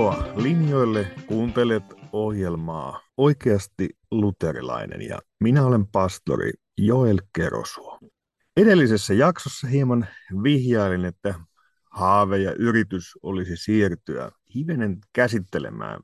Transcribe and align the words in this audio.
tervetuloa 0.00 0.42
linjoille. 0.42 1.06
Kuuntelet 1.26 1.84
ohjelmaa 2.12 3.00
Oikeasti 3.16 3.88
luterilainen 4.10 5.02
ja 5.02 5.18
minä 5.40 5.66
olen 5.66 5.86
pastori 5.86 6.50
Joel 6.78 7.18
Kerosuo. 7.36 7.98
Edellisessä 8.56 9.14
jaksossa 9.14 9.66
hieman 9.66 10.06
vihjailin, 10.42 11.04
että 11.04 11.34
haave 11.90 12.38
ja 12.38 12.52
yritys 12.52 13.12
olisi 13.22 13.56
siirtyä 13.56 14.30
hivenen 14.54 14.98
käsittelemään 15.12 16.00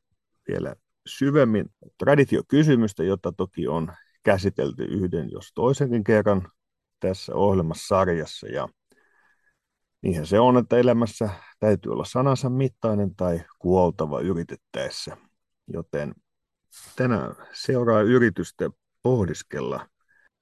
vielä 0.48 0.74
syvemmin 1.06 1.66
traditiokysymystä, 1.98 3.04
jota 3.04 3.32
toki 3.32 3.68
on 3.68 3.92
käsitelty 4.22 4.84
yhden 4.84 5.30
jos 5.30 5.52
toisenkin 5.54 6.04
kerran 6.04 6.48
tässä 7.00 7.34
ohjelmasarjassa. 7.34 8.46
Ja 8.46 8.68
niinhän 10.06 10.26
se 10.26 10.40
on, 10.40 10.58
että 10.58 10.76
elämässä 10.76 11.30
täytyy 11.60 11.92
olla 11.92 12.04
sanansa 12.04 12.50
mittainen 12.50 13.14
tai 13.14 13.44
kuoltava 13.58 14.20
yritettäessä. 14.20 15.16
Joten 15.66 16.14
tänään 16.96 17.34
seuraa 17.52 18.00
yritystä 18.00 18.70
pohdiskella 19.02 19.88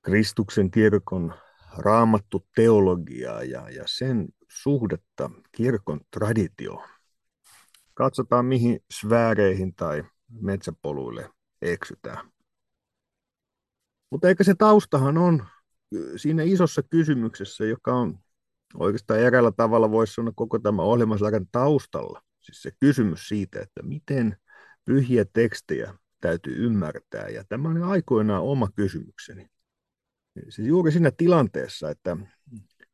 Kristuksen 0.02 0.70
kirkon 0.70 1.34
raamattu 1.76 2.46
teologiaa 2.54 3.42
ja, 3.42 3.70
ja 3.70 3.82
sen 3.86 4.28
suhdetta 4.48 5.30
kirkon 5.52 6.00
traditioon. 6.10 6.88
Katsotaan, 7.94 8.44
mihin 8.44 8.80
sfääreihin 8.92 9.74
tai 9.74 10.04
metsäpoluille 10.40 11.30
eksytään. 11.62 12.30
Mutta 14.10 14.28
eikä 14.28 14.44
se 14.44 14.54
taustahan 14.54 15.18
on 15.18 15.46
siinä 16.16 16.42
isossa 16.42 16.82
kysymyksessä, 16.82 17.64
joka 17.64 17.94
on 17.94 18.23
oikeastaan 18.74 19.20
eräällä 19.20 19.52
tavalla 19.52 19.90
voisi 19.90 20.14
sanoa 20.14 20.32
koko 20.36 20.58
tämä 20.58 20.82
ohjelmasarjan 20.82 21.46
taustalla. 21.52 22.22
Siis 22.40 22.62
se 22.62 22.70
kysymys 22.80 23.28
siitä, 23.28 23.60
että 23.60 23.82
miten 23.82 24.36
pyhiä 24.84 25.24
tekstejä 25.32 25.94
täytyy 26.20 26.66
ymmärtää. 26.66 27.28
Ja 27.28 27.44
tämä 27.44 27.68
on 27.68 27.82
aikoinaan 27.82 28.42
oma 28.42 28.68
kysymykseni. 28.76 29.46
Siis 30.48 30.68
juuri 30.68 30.92
siinä 30.92 31.10
tilanteessa, 31.10 31.90
että, 31.90 32.16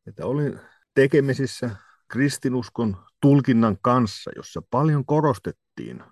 että 0.06 0.26
olin 0.26 0.60
tekemisissä 0.94 1.70
kristinuskon 2.08 2.96
tulkinnan 3.20 3.78
kanssa, 3.82 4.30
jossa 4.36 4.62
paljon 4.70 5.06
korostettiin 5.06 6.02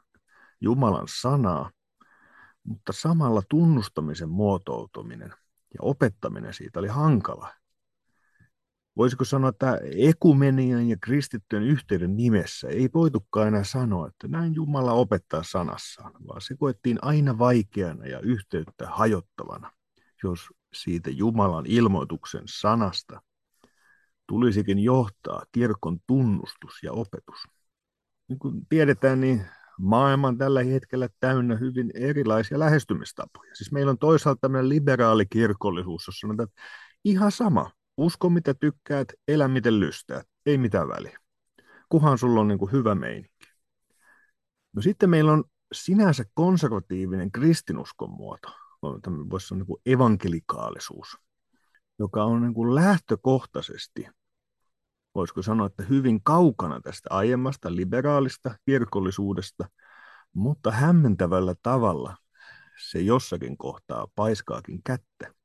Jumalan 0.60 1.06
sanaa, 1.20 1.70
mutta 2.62 2.92
samalla 2.92 3.42
tunnustamisen 3.48 4.28
muotoutuminen 4.28 5.30
ja 5.74 5.80
opettaminen 5.80 6.54
siitä 6.54 6.80
oli 6.80 6.88
hankala. 6.88 7.54
Voisiko 8.98 9.24
sanoa, 9.24 9.50
että 9.50 9.80
ekumenian 9.96 10.88
ja 10.88 10.96
kristittyjen 11.00 11.64
yhteyden 11.64 12.16
nimessä 12.16 12.68
ei 12.68 12.88
voitukaan 12.94 13.48
enää 13.48 13.64
sanoa, 13.64 14.08
että 14.08 14.28
näin 14.28 14.54
Jumala 14.54 14.92
opettaa 14.92 15.42
sanassaan, 15.42 16.12
vaan 16.28 16.40
se 16.40 16.56
koettiin 16.56 16.98
aina 17.02 17.38
vaikeana 17.38 18.06
ja 18.06 18.20
yhteyttä 18.20 18.86
hajottavana, 18.86 19.72
jos 20.22 20.40
siitä 20.74 21.10
Jumalan 21.10 21.66
ilmoituksen 21.66 22.42
sanasta 22.46 23.22
tulisikin 24.26 24.78
johtaa 24.78 25.42
kirkon 25.52 25.98
tunnustus 26.06 26.82
ja 26.82 26.92
opetus. 26.92 27.38
Niin 28.28 28.38
kuin 28.38 28.66
tiedetään, 28.68 29.20
niin 29.20 29.46
maailma 29.78 30.28
on 30.28 30.38
tällä 30.38 30.62
hetkellä 30.62 31.08
täynnä 31.20 31.56
hyvin 31.56 31.90
erilaisia 31.94 32.58
lähestymistapoja. 32.58 33.54
Siis 33.54 33.72
meillä 33.72 33.90
on 33.90 33.98
toisaalta 33.98 34.40
tämmöinen 34.40 34.68
liberaali 34.68 35.26
kirkollisuus, 35.26 36.06
jossa 36.06 36.20
sanotaan, 36.20 36.48
että 36.48 36.62
ihan 37.04 37.32
sama, 37.32 37.70
usko 37.98 38.30
mitä 38.30 38.54
tykkäät, 38.54 39.08
elä 39.28 39.48
miten 39.48 39.80
lystäät, 39.80 40.26
ei 40.46 40.58
mitään 40.58 40.88
väliä. 40.88 41.18
Kuhan 41.88 42.18
sulla 42.18 42.40
on 42.40 42.48
niin 42.48 42.58
kuin 42.58 42.72
hyvä 42.72 42.94
meininki. 42.94 43.48
No 44.72 44.82
sitten 44.82 45.10
meillä 45.10 45.32
on 45.32 45.44
sinänsä 45.72 46.24
konservatiivinen 46.34 47.32
kristinuskon 47.32 48.10
muoto, 48.10 48.48
voisi 49.30 49.46
sanoa 49.46 49.58
niin 49.58 49.66
kuin 49.66 49.82
evankelikaalisuus, 49.86 51.18
joka 51.98 52.24
on 52.24 52.42
niin 52.42 52.54
kuin 52.54 52.74
lähtökohtaisesti, 52.74 54.08
voisiko 55.14 55.42
sanoa, 55.42 55.66
että 55.66 55.82
hyvin 55.82 56.22
kaukana 56.22 56.80
tästä 56.80 57.08
aiemmasta 57.10 57.76
liberaalista 57.76 58.58
kirkollisuudesta, 58.66 59.68
mutta 60.32 60.70
hämmentävällä 60.70 61.54
tavalla 61.62 62.16
se 62.90 63.00
jossakin 63.00 63.56
kohtaa 63.58 64.06
paiskaakin 64.14 64.82
kättä, 64.82 65.37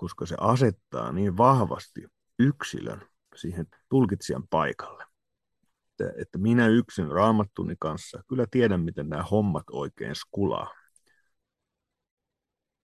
koska 0.00 0.26
se 0.26 0.36
asettaa 0.40 1.12
niin 1.12 1.36
vahvasti 1.36 2.06
yksilön 2.38 3.02
siihen 3.36 3.66
tulkitsijan 3.88 4.48
paikalle. 4.50 5.04
Että, 5.90 6.12
että 6.22 6.38
minä 6.38 6.68
yksin 6.68 7.08
raamattuni 7.08 7.74
kanssa 7.78 8.22
kyllä 8.28 8.46
tiedän, 8.50 8.80
miten 8.80 9.08
nämä 9.08 9.22
hommat 9.22 9.64
oikein 9.72 10.14
skulaa. 10.14 10.74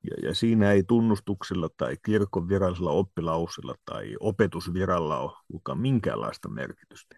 Ja, 0.04 0.28
ja 0.28 0.34
siinä 0.34 0.72
ei 0.72 0.82
tunnustuksella 0.82 1.68
tai 1.76 1.96
kirkon 2.04 2.48
virallisella 2.48 2.90
oppilausilla 2.90 3.74
tai 3.84 4.16
opetusviralla 4.20 5.18
ole 5.18 5.78
minkäänlaista 5.78 6.48
merkitystä. 6.48 7.16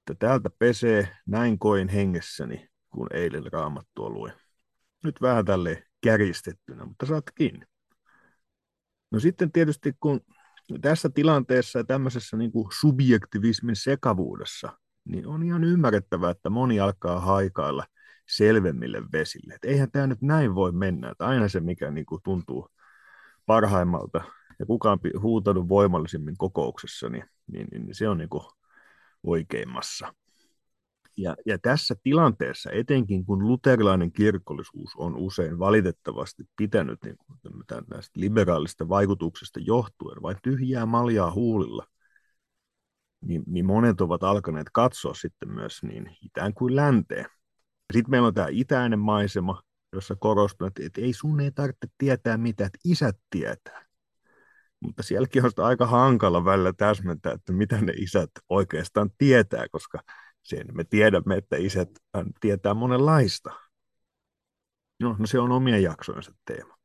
Että 0.00 0.26
täältä 0.26 0.50
pesee, 0.58 1.16
näin 1.26 1.58
koin 1.58 1.88
hengessäni, 1.88 2.68
kun 2.90 3.06
eilen 3.12 3.52
raamattua 3.52 4.10
luin. 4.10 4.32
Nyt 5.04 5.22
vähän 5.22 5.44
tälle 5.44 5.84
kärjistettynä, 6.00 6.84
mutta 6.84 7.06
saat 7.06 7.24
kiinni. 7.34 7.69
No 9.10 9.20
sitten 9.20 9.52
tietysti 9.52 9.92
kun 10.00 10.20
tässä 10.80 11.10
tilanteessa 11.10 11.78
ja 11.78 11.84
tämmöisessä 11.84 12.36
niin 12.36 12.52
kuin 12.52 12.68
subjektivismin 12.80 13.76
sekavuudessa, 13.76 14.72
niin 15.04 15.26
on 15.26 15.42
ihan 15.42 15.64
ymmärrettävää, 15.64 16.30
että 16.30 16.50
moni 16.50 16.80
alkaa 16.80 17.20
haikailla– 17.20 17.84
selvemmille 18.30 19.02
vesille. 19.12 19.54
Et 19.54 19.64
eihän 19.64 19.90
tämä 19.90 20.06
nyt 20.06 20.22
näin 20.22 20.54
voi 20.54 20.72
mennä, 20.72 21.10
että 21.10 21.26
aina 21.26 21.48
se, 21.48 21.60
mikä 21.60 21.90
niin 21.90 22.06
kuin 22.06 22.22
tuntuu 22.22 22.68
parhaimmalta 23.46 24.20
ja 24.58 24.66
kukaan 24.66 24.98
huutanut 25.22 25.68
voimallisimmin 25.68 26.36
kokouksessa, 26.38 27.08
niin, 27.08 27.24
niin, 27.52 27.66
niin 27.72 27.94
se 27.94 28.08
on 28.08 28.18
niin 28.18 28.28
kuin 28.28 28.44
oikeimmassa. 29.26 30.14
Ja, 31.16 31.36
ja 31.46 31.58
tässä 31.58 31.94
tilanteessa, 32.02 32.70
etenkin 32.70 33.24
kun 33.24 33.48
luterilainen 33.48 34.12
kirkollisuus 34.12 34.90
on 34.96 35.16
usein 35.16 35.58
valitettavasti 35.58 36.44
pitänyt 36.56 36.98
niin 37.04 37.16
kuin 37.16 37.38
näistä 37.90 38.20
liberaalista 38.20 38.88
vaikutuksesta 38.88 39.60
johtuen 39.62 40.22
vain 40.22 40.36
tyhjää 40.42 40.86
maljaa 40.86 41.30
huulilla, 41.30 41.86
niin, 43.20 43.42
niin 43.46 43.66
monet 43.66 44.00
ovat 44.00 44.22
alkaneet 44.22 44.66
katsoa 44.72 45.14
sitten 45.14 45.50
myös 45.50 45.82
niin 45.82 46.16
itään 46.22 46.54
kuin 46.54 46.76
länteen. 46.76 47.26
Sitten 47.92 48.10
meillä 48.10 48.28
on 48.28 48.34
tämä 48.34 48.46
itäinen 48.50 48.98
maisema, 48.98 49.62
jossa 49.92 50.16
korostuu, 50.16 50.66
että, 50.66 50.82
että 50.86 51.00
ei 51.00 51.12
sun 51.12 51.40
ei 51.40 51.50
tarvitse 51.52 51.86
tietää 51.98 52.36
mitä, 52.36 52.66
että 52.66 52.78
isät 52.84 53.16
tietää. 53.30 53.84
Mutta 54.80 55.02
sielläkin 55.02 55.44
on 55.44 55.50
aika 55.56 55.86
hankala 55.86 56.44
välillä 56.44 56.72
täsmentää, 56.72 57.32
että 57.32 57.52
mitä 57.52 57.80
ne 57.80 57.92
isät 57.96 58.30
oikeastaan 58.48 59.10
tietää, 59.18 59.66
koska 59.72 59.98
sen 60.42 60.66
me 60.72 60.84
tiedämme, 60.84 61.36
että 61.36 61.56
isät 61.56 61.90
tietää 62.40 62.74
monenlaista. 62.74 63.50
No, 65.00 65.16
no 65.18 65.26
se 65.26 65.38
on 65.38 65.52
omien 65.52 65.82
jaksojensa 65.82 66.32
teema. 66.44 66.76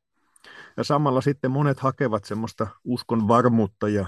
Ja 0.76 0.84
samalla 0.84 1.20
sitten 1.20 1.50
monet 1.50 1.80
hakevat 1.80 2.24
semmoista 2.24 2.66
uskon 2.84 3.28
varmuutta 3.28 3.88
ja 3.88 4.06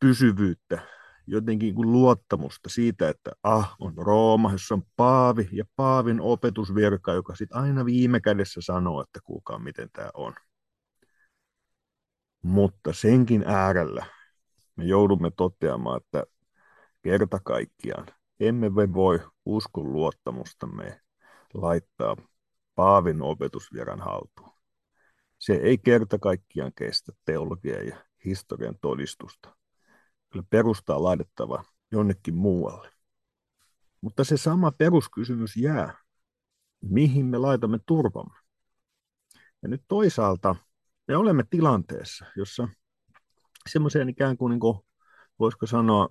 pysyvyyttä 0.00 0.96
jotenkin 1.26 1.74
kuin 1.74 1.92
luottamusta 1.92 2.68
siitä, 2.68 3.08
että 3.08 3.32
ah, 3.42 3.76
on 3.80 3.94
Rooma, 3.96 4.52
jossa 4.52 4.74
on 4.74 4.82
Paavi 4.96 5.48
ja 5.52 5.64
Paavin 5.76 6.20
opetusvirka, 6.20 7.12
joka 7.12 7.34
sitten 7.34 7.58
aina 7.58 7.84
viime 7.84 8.20
kädessä 8.20 8.60
sanoo, 8.60 9.00
että 9.00 9.20
kuulkaa 9.24 9.58
miten 9.58 9.88
tämä 9.92 10.10
on. 10.14 10.34
Mutta 12.42 12.92
senkin 12.92 13.44
äärellä 13.46 14.06
me 14.76 14.84
joudumme 14.84 15.30
toteamaan, 15.36 16.00
että 16.02 16.24
kerta 17.02 17.38
kaikkiaan 17.44 18.06
emme 18.40 18.70
me 18.70 18.92
voi 18.92 19.20
uskon 19.44 19.92
luottamustamme 19.92 21.00
laittaa 21.54 22.16
Paavin 22.74 23.22
opetusviran 23.22 24.00
haltuun. 24.00 24.52
Se 25.38 25.52
ei 25.52 25.78
kerta 25.78 26.18
kaikkiaan 26.18 26.72
kestä 26.74 27.12
teologian 27.24 27.86
ja 27.86 28.04
historian 28.24 28.78
todistusta 28.80 29.56
kyllä 30.32 30.46
perustaa 30.50 31.02
laitettava 31.02 31.64
jonnekin 31.92 32.34
muualle. 32.34 32.90
Mutta 34.00 34.24
se 34.24 34.36
sama 34.36 34.72
peruskysymys 34.72 35.56
jää, 35.56 35.98
mihin 36.80 37.26
me 37.26 37.38
laitamme 37.38 37.78
turvamme. 37.86 38.40
Ja 39.62 39.68
nyt 39.68 39.82
toisaalta 39.88 40.56
me 41.08 41.16
olemme 41.16 41.44
tilanteessa, 41.50 42.24
jossa 42.36 42.68
semmoiseen 43.68 44.08
ikään 44.08 44.36
kuin, 44.36 44.50
niin 44.50 44.60
kuin 44.60 44.78
voisiko 45.38 45.66
sanoa, 45.66 46.08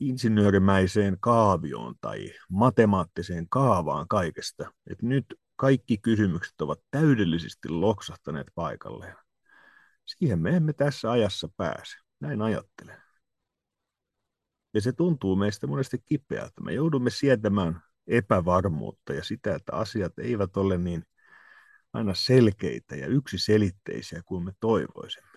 insinöörimäiseen 0.00 1.16
kaavioon 1.20 1.94
tai 2.00 2.32
matemaattiseen 2.50 3.46
kaavaan 3.48 4.08
kaikesta. 4.08 4.72
Että 4.90 5.06
nyt 5.06 5.24
kaikki 5.56 5.98
kysymykset 5.98 6.60
ovat 6.60 6.80
täydellisesti 6.90 7.68
loksahtaneet 7.68 8.46
paikalleen. 8.54 9.16
Siihen 10.06 10.38
me 10.38 10.56
emme 10.56 10.72
tässä 10.72 11.10
ajassa 11.10 11.48
pääse. 11.56 11.96
Näin 12.20 12.42
ajattelen. 12.42 13.02
Ja 14.74 14.80
se 14.80 14.92
tuntuu 14.92 15.36
meistä 15.36 15.66
monesti 15.66 15.98
kipeältä. 16.06 16.60
Me 16.60 16.72
joudumme 16.72 17.10
sietämään 17.10 17.82
epävarmuutta 18.06 19.12
ja 19.12 19.24
sitä, 19.24 19.54
että 19.54 19.72
asiat 19.72 20.18
eivät 20.18 20.56
ole 20.56 20.78
niin 20.78 21.04
aina 21.92 22.14
selkeitä 22.14 22.96
ja 22.96 23.06
yksiselitteisiä 23.06 24.22
kuin 24.26 24.44
me 24.44 24.52
toivoisimme. 24.60 25.29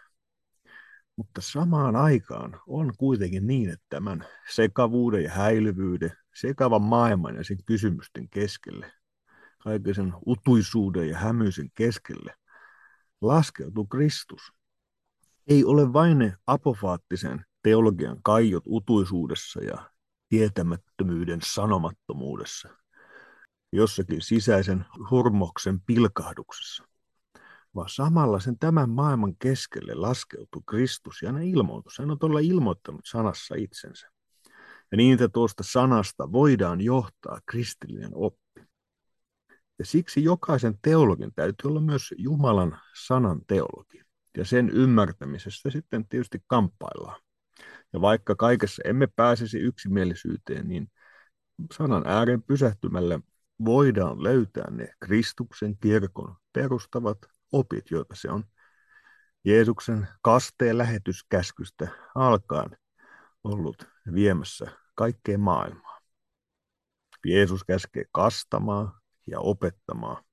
Mutta 1.16 1.42
samaan 1.42 1.96
aikaan 1.96 2.62
on 2.68 2.94
kuitenkin 2.98 3.48
niin, 3.48 3.70
että 3.70 3.86
tämän 3.90 4.26
sekavuuden 4.50 5.24
ja 5.24 5.32
häilyvyyden, 5.32 6.12
sekavan 6.36 6.82
maailman 6.82 7.36
ja 7.36 7.44
sen 7.44 7.64
kysymysten 7.66 8.30
keskelle, 8.30 8.92
kaiken 9.60 9.96
sen 9.96 10.14
utuisuuden 10.26 11.10
ja 11.10 11.18
hämyisen 11.18 11.72
keskelle, 11.76 12.36
laskeutuu 13.22 13.86
Kristus. 13.86 14.42
Ei 15.48 15.66
ole 15.66 15.94
vain 15.94 16.18
ne 16.18 16.34
apofaattisen 16.48 17.46
teologian 17.64 18.18
kaiot 18.24 18.64
utuisuudessa 18.66 19.64
ja 19.64 19.90
tietämättömyyden 20.30 21.40
sanomattomuudessa, 21.44 22.70
jossakin 23.72 24.22
sisäisen 24.22 24.86
hurmoksen 25.12 25.82
pilkahduksessa, 25.82 26.84
vaan 27.76 27.90
samalla 27.90 28.40
sen 28.40 28.60
tämän 28.60 28.90
maailman 28.90 29.36
keskelle 29.40 29.94
laskeutuu 29.94 30.62
Kristus 30.62 31.22
ja 31.22 31.32
hänen 31.32 31.48
ilmoitus. 31.48 32.00
Hän 32.00 32.12
on 32.12 32.20
todella 32.20 32.40
ilmoittanut 32.40 33.02
sanassa 33.06 33.56
itsensä. 33.56 34.10
Ja 34.92 34.98
niin, 34.98 35.14
että 35.14 35.30
tuosta 35.30 35.64
sanasta 35.64 36.32
voidaan 36.32 36.82
johtaa 36.82 37.40
kristillinen 37.46 38.12
oppi. 38.14 38.62
Ja 39.80 39.86
siksi 39.86 40.24
jokaisen 40.24 40.80
teologin 40.82 41.32
täytyy 41.36 41.70
olla 41.70 41.82
myös 41.82 42.14
Jumalan 42.18 42.80
sanan 43.06 43.42
teologi. 43.48 44.02
Ja 44.38 44.46
sen 44.46 44.70
ymmärtämisestä 44.70 45.70
sitten 45.70 46.08
tietysti 46.08 46.40
kamppaillaan. 46.48 47.22
Ja 47.94 48.02
vaikka 48.02 48.36
kaikessa 48.36 48.82
emme 48.86 49.08
pääsisi 49.08 49.60
yksimielisyyteen, 49.60 50.68
niin 50.68 50.88
sanan 51.74 52.08
ääreen 52.08 52.44
pysähtymällä 52.44 53.20
voidaan 53.66 54.24
löytää 54.24 54.72
ne 54.72 54.90
Kristuksen 55.00 55.78
kirkon 55.78 56.36
perustavat 56.54 57.18
opit, 57.54 57.92
joita 57.92 58.16
se 58.16 58.32
on 58.32 58.44
Jeesuksen 59.46 60.08
kasteen 60.22 60.78
lähetyskäskystä 60.78 61.88
alkaen 62.16 62.78
ollut 63.44 63.88
viemässä 64.14 64.72
kaikkeen 64.96 65.40
maailmaan. 65.40 66.04
Jeesus 67.26 67.64
käskee 67.64 68.04
kastamaan 68.12 69.02
ja 69.28 69.40
opettamaan 69.40 70.24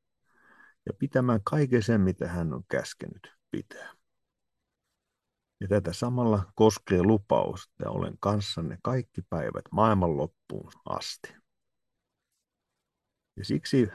ja 0.87 0.93
pitämään 0.99 1.41
kaiken 1.45 1.83
sen, 1.83 2.01
mitä 2.01 2.29
hän 2.29 2.53
on 2.53 2.65
käskenyt 2.69 3.35
pitää. 3.51 3.95
Ja 5.61 5.69
tätä 5.69 5.93
samalla 5.93 6.53
koskee 6.55 7.03
lupaus, 7.03 7.65
että 7.65 7.91
olen 7.91 8.15
kanssanne 8.21 8.79
kaikki 8.83 9.23
päivät 9.23 9.65
maailman 9.73 10.17
loppuun 10.17 10.73
asti. 10.85 11.35
Ja 13.37 13.45
siksi 13.45 13.89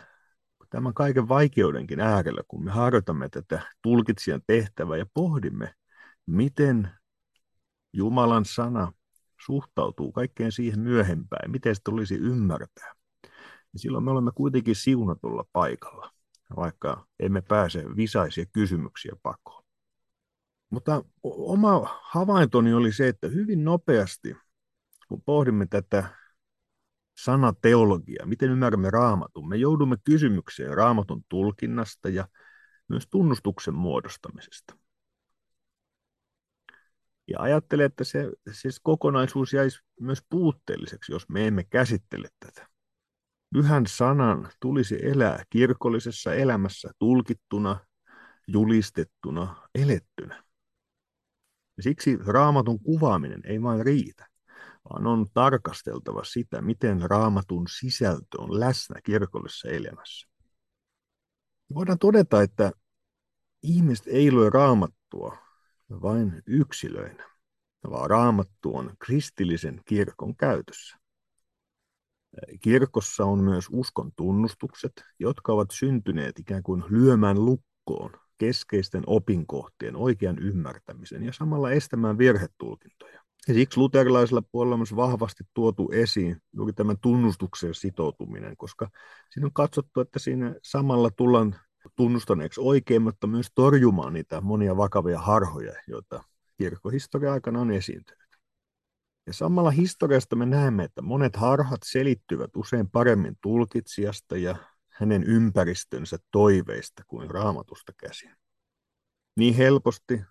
tämän 0.69 0.93
kaiken 0.93 1.27
vaikeudenkin 1.27 1.99
äärellä, 1.99 2.41
kun 2.47 2.63
me 2.63 2.71
harjoitamme 2.71 3.29
tätä 3.29 3.61
tulkitsijan 3.81 4.41
tehtävää 4.47 4.97
ja 4.97 5.05
pohdimme, 5.13 5.73
miten 6.25 6.89
Jumalan 7.93 8.45
sana 8.45 8.93
suhtautuu 9.45 10.11
kaikkeen 10.11 10.51
siihen 10.51 10.79
myöhempään, 10.79 11.51
miten 11.51 11.75
se 11.75 11.81
tulisi 11.83 12.15
ymmärtää, 12.15 12.93
niin 13.73 13.81
silloin 13.81 14.03
me 14.03 14.11
olemme 14.11 14.31
kuitenkin 14.35 14.75
siunatulla 14.75 15.45
paikalla, 15.53 16.11
vaikka 16.55 17.07
emme 17.19 17.41
pääse 17.41 17.83
visaisia 17.95 18.45
kysymyksiä 18.45 19.13
pakoon. 19.23 19.63
Mutta 20.69 21.03
oma 21.23 21.99
havaintoni 22.03 22.73
oli 22.73 22.91
se, 22.91 23.07
että 23.07 23.27
hyvin 23.27 23.63
nopeasti, 23.63 24.35
kun 25.07 25.21
pohdimme 25.21 25.65
tätä 25.65 26.24
sanateologiaa, 27.17 28.25
miten 28.25 28.49
ymmärrämme 28.49 28.89
raamatun, 28.89 29.49
me 29.49 29.55
joudumme 29.55 29.97
kysymykseen 30.03 30.77
raamatun 30.77 31.23
tulkinnasta 31.29 32.09
ja 32.09 32.27
myös 32.87 33.07
tunnustuksen 33.09 33.73
muodostamisesta. 33.75 34.77
Ja 37.27 37.39
ajattelen, 37.39 37.85
että 37.85 38.03
se 38.03 38.31
siis 38.51 38.79
kokonaisuus 38.79 39.53
jäisi 39.53 39.79
myös 39.99 40.23
puutteelliseksi, 40.29 41.11
jos 41.11 41.29
me 41.29 41.47
emme 41.47 41.63
käsittele 41.63 42.27
tätä. 42.39 42.67
Pyhän 43.53 43.87
sanan 43.87 44.49
tulisi 44.59 44.99
elää 45.05 45.43
kirkollisessa 45.49 46.33
elämässä 46.33 46.91
tulkittuna, 46.99 47.79
julistettuna, 48.47 49.67
elettynä. 49.75 50.43
Ja 51.77 51.83
siksi 51.83 52.17
raamatun 52.25 52.79
kuvaaminen 52.79 53.41
ei 53.43 53.61
vain 53.61 53.85
riitä, 53.85 54.27
vaan 54.89 55.07
on 55.07 55.25
tarkasteltava 55.33 56.23
sitä, 56.23 56.61
miten 56.61 57.01
raamatun 57.01 57.67
sisältö 57.79 58.41
on 58.41 58.59
läsnä 58.59 59.01
kirkollisessa 59.03 59.69
elämässä. 59.69 60.27
Voidaan 61.73 61.99
todeta, 61.99 62.41
että 62.41 62.71
ihmiset 63.63 64.07
ei 64.07 64.31
lue 64.31 64.49
raamattua 64.49 65.37
vain 65.89 66.43
yksilöinä, 66.45 67.29
vaan 67.89 68.09
raamattu 68.09 68.75
on 68.77 68.93
kristillisen 68.99 69.81
kirkon 69.85 70.35
käytössä. 70.35 70.97
Kirkossa 72.61 73.25
on 73.25 73.39
myös 73.39 73.65
uskon 73.71 74.11
tunnustukset, 74.15 74.93
jotka 75.19 75.53
ovat 75.53 75.71
syntyneet 75.71 76.39
ikään 76.39 76.63
kuin 76.63 76.83
lyömään 76.89 77.45
lukkoon 77.45 78.11
keskeisten 78.37 79.03
opinkohtien 79.07 79.95
oikean 79.95 80.39
ymmärtämisen 80.39 81.23
ja 81.23 81.33
samalla 81.33 81.71
estämään 81.71 82.17
virhetulkintoja. 82.17 83.24
Siksi 83.53 83.79
luterilaisella 83.79 84.41
puolella 84.41 84.75
on 84.75 84.79
myös 84.79 84.95
vahvasti 84.95 85.43
tuotu 85.53 85.89
esiin 85.91 86.41
juuri 86.53 86.73
tämän 86.73 86.97
tunnustuksen 87.01 87.73
sitoutuminen, 87.73 88.57
koska 88.57 88.89
siinä 89.29 89.45
on 89.45 89.53
katsottu, 89.53 89.99
että 90.01 90.19
siinä 90.19 90.55
samalla 90.63 91.09
tullaan 91.11 91.55
tunnustaneeksi 91.95 92.61
oikein, 92.63 93.01
mutta 93.01 93.27
myös 93.27 93.47
torjumaan 93.55 94.13
niitä 94.13 94.41
monia 94.41 94.77
vakavia 94.77 95.19
harhoja, 95.19 95.73
joita 95.87 96.23
kirkkohistoria 96.57 97.33
aikana 97.33 97.61
on 97.61 97.71
esiintynyt. 97.71 98.25
Ja 99.27 99.33
samalla 99.33 99.71
historiasta 99.71 100.35
me 100.35 100.45
näemme, 100.45 100.83
että 100.83 101.01
monet 101.01 101.35
harhat 101.35 101.81
selittyvät 101.83 102.55
usein 102.55 102.89
paremmin 102.89 103.37
tulkitsijasta 103.41 104.37
ja 104.37 104.55
hänen 104.89 105.23
ympäristönsä 105.23 106.17
toiveista 106.31 107.03
kuin 107.07 107.29
raamatusta 107.29 107.93
käsin. 107.97 108.35
Niin 109.37 109.55
helposti 109.55 110.21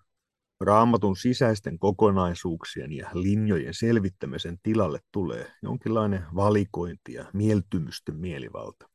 raamatun 0.59 1.17
sisäisten 1.17 1.79
kokonaisuuksien 1.79 2.91
ja 2.91 3.09
linjojen 3.13 3.73
selvittämisen 3.73 4.57
tilalle 4.63 4.99
tulee 5.11 5.51
jonkinlainen 5.61 6.23
valikointi 6.35 7.13
ja 7.13 7.25
mieltymysten 7.33 8.15
mielivalta. 8.15 8.89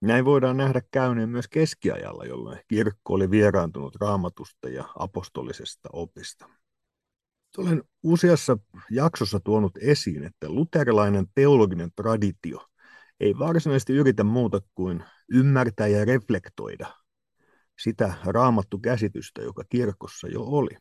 Näin 0.00 0.24
voidaan 0.24 0.56
nähdä 0.56 0.82
käyneen 0.90 1.28
myös 1.28 1.48
keskiajalla, 1.48 2.24
jolloin 2.24 2.58
kirkko 2.68 3.14
oli 3.14 3.30
vieraantunut 3.30 3.96
raamatusta 3.96 4.68
ja 4.68 4.84
apostolisesta 4.98 5.88
opista. 5.92 6.48
Olen 7.58 7.82
useassa 8.02 8.58
jaksossa 8.90 9.40
tuonut 9.40 9.72
esiin, 9.80 10.24
että 10.24 10.50
luterilainen 10.50 11.26
teologinen 11.34 11.90
traditio 11.96 12.66
ei 13.20 13.38
varsinaisesti 13.38 13.92
yritä 13.92 14.24
muuta 14.24 14.60
kuin 14.74 15.04
ymmärtää 15.28 15.86
ja 15.86 16.04
reflektoida 16.04 17.01
sitä 17.82 18.14
raamattu 18.24 18.78
käsitystä, 18.78 19.42
joka 19.42 19.64
kirkossa 19.68 20.28
jo 20.28 20.42
oli. 20.42 20.76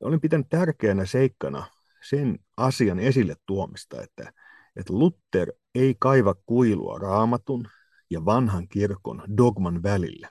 Olen 0.00 0.20
pitänyt 0.20 0.48
tärkeänä 0.48 1.06
seikkana 1.06 1.66
sen 2.08 2.38
asian 2.56 2.98
esille 2.98 3.34
tuomista, 3.46 4.02
että, 4.02 4.32
että 4.76 4.92
Luther 4.92 5.52
ei 5.74 5.96
kaiva 5.98 6.34
kuilua 6.46 6.98
raamatun 6.98 7.68
ja 8.10 8.24
vanhan 8.24 8.68
kirkon 8.68 9.22
dogman 9.36 9.82
välille. 9.82 10.28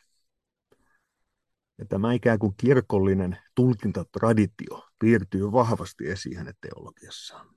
Ja 1.78 1.86
tämä 1.86 2.14
ikään 2.14 2.40
kuin 2.40 2.54
kirkollinen 2.58 3.38
tulkintatraditio 3.56 4.88
piirtyy 5.00 5.52
vahvasti 5.52 6.10
esiin 6.10 6.38
hänen 6.38 6.54
teologiassaan. 6.62 7.56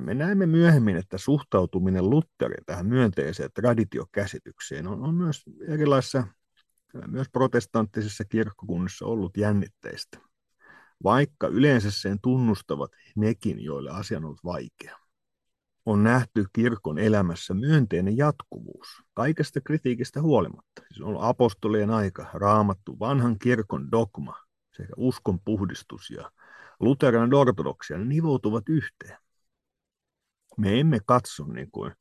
Me 0.00 0.14
näemme 0.14 0.46
myöhemmin, 0.46 0.96
että 0.96 1.18
suhtautuminen 1.18 2.10
Lutherin 2.10 2.64
tähän 2.66 2.86
myönteiseen 2.86 3.50
traditiokäsitykseen 3.54 4.86
on, 4.86 5.02
on 5.02 5.14
myös 5.14 5.42
erilaisissa, 5.68 6.26
myös 7.06 7.26
protestanttisissa 7.32 8.24
kirkkokunnissa 8.24 9.06
ollut 9.06 9.36
jännitteistä, 9.36 10.18
vaikka 11.04 11.46
yleensä 11.46 11.90
sen 11.90 12.18
tunnustavat 12.22 12.90
nekin, 13.16 13.64
joille 13.64 13.90
asia 13.90 14.18
on 14.18 14.24
ollut 14.24 14.44
vaikea. 14.44 14.98
On 15.86 16.04
nähty 16.04 16.44
kirkon 16.52 16.98
elämässä 16.98 17.54
myönteinen 17.54 18.16
jatkuvuus, 18.16 18.88
kaikesta 19.14 19.60
kritiikistä 19.60 20.22
huolimatta. 20.22 20.82
Se 20.96 21.04
on 21.04 21.16
apostolien 21.20 21.90
aika, 21.90 22.30
raamattu, 22.32 22.98
vanhan 22.98 23.38
kirkon 23.38 23.90
dogma 23.90 24.36
sekä 24.76 24.92
uskon 24.96 25.40
puhdistus 25.44 26.10
ja 26.10 26.30
luterilainen 26.80 27.34
ortodoksia, 27.34 27.98
ne 27.98 28.04
nivoutuvat 28.04 28.68
yhteen 28.68 29.18
me 30.56 30.80
emme 30.80 30.98
katso 31.06 31.44
niin 31.44 31.70
kuin 31.70 31.92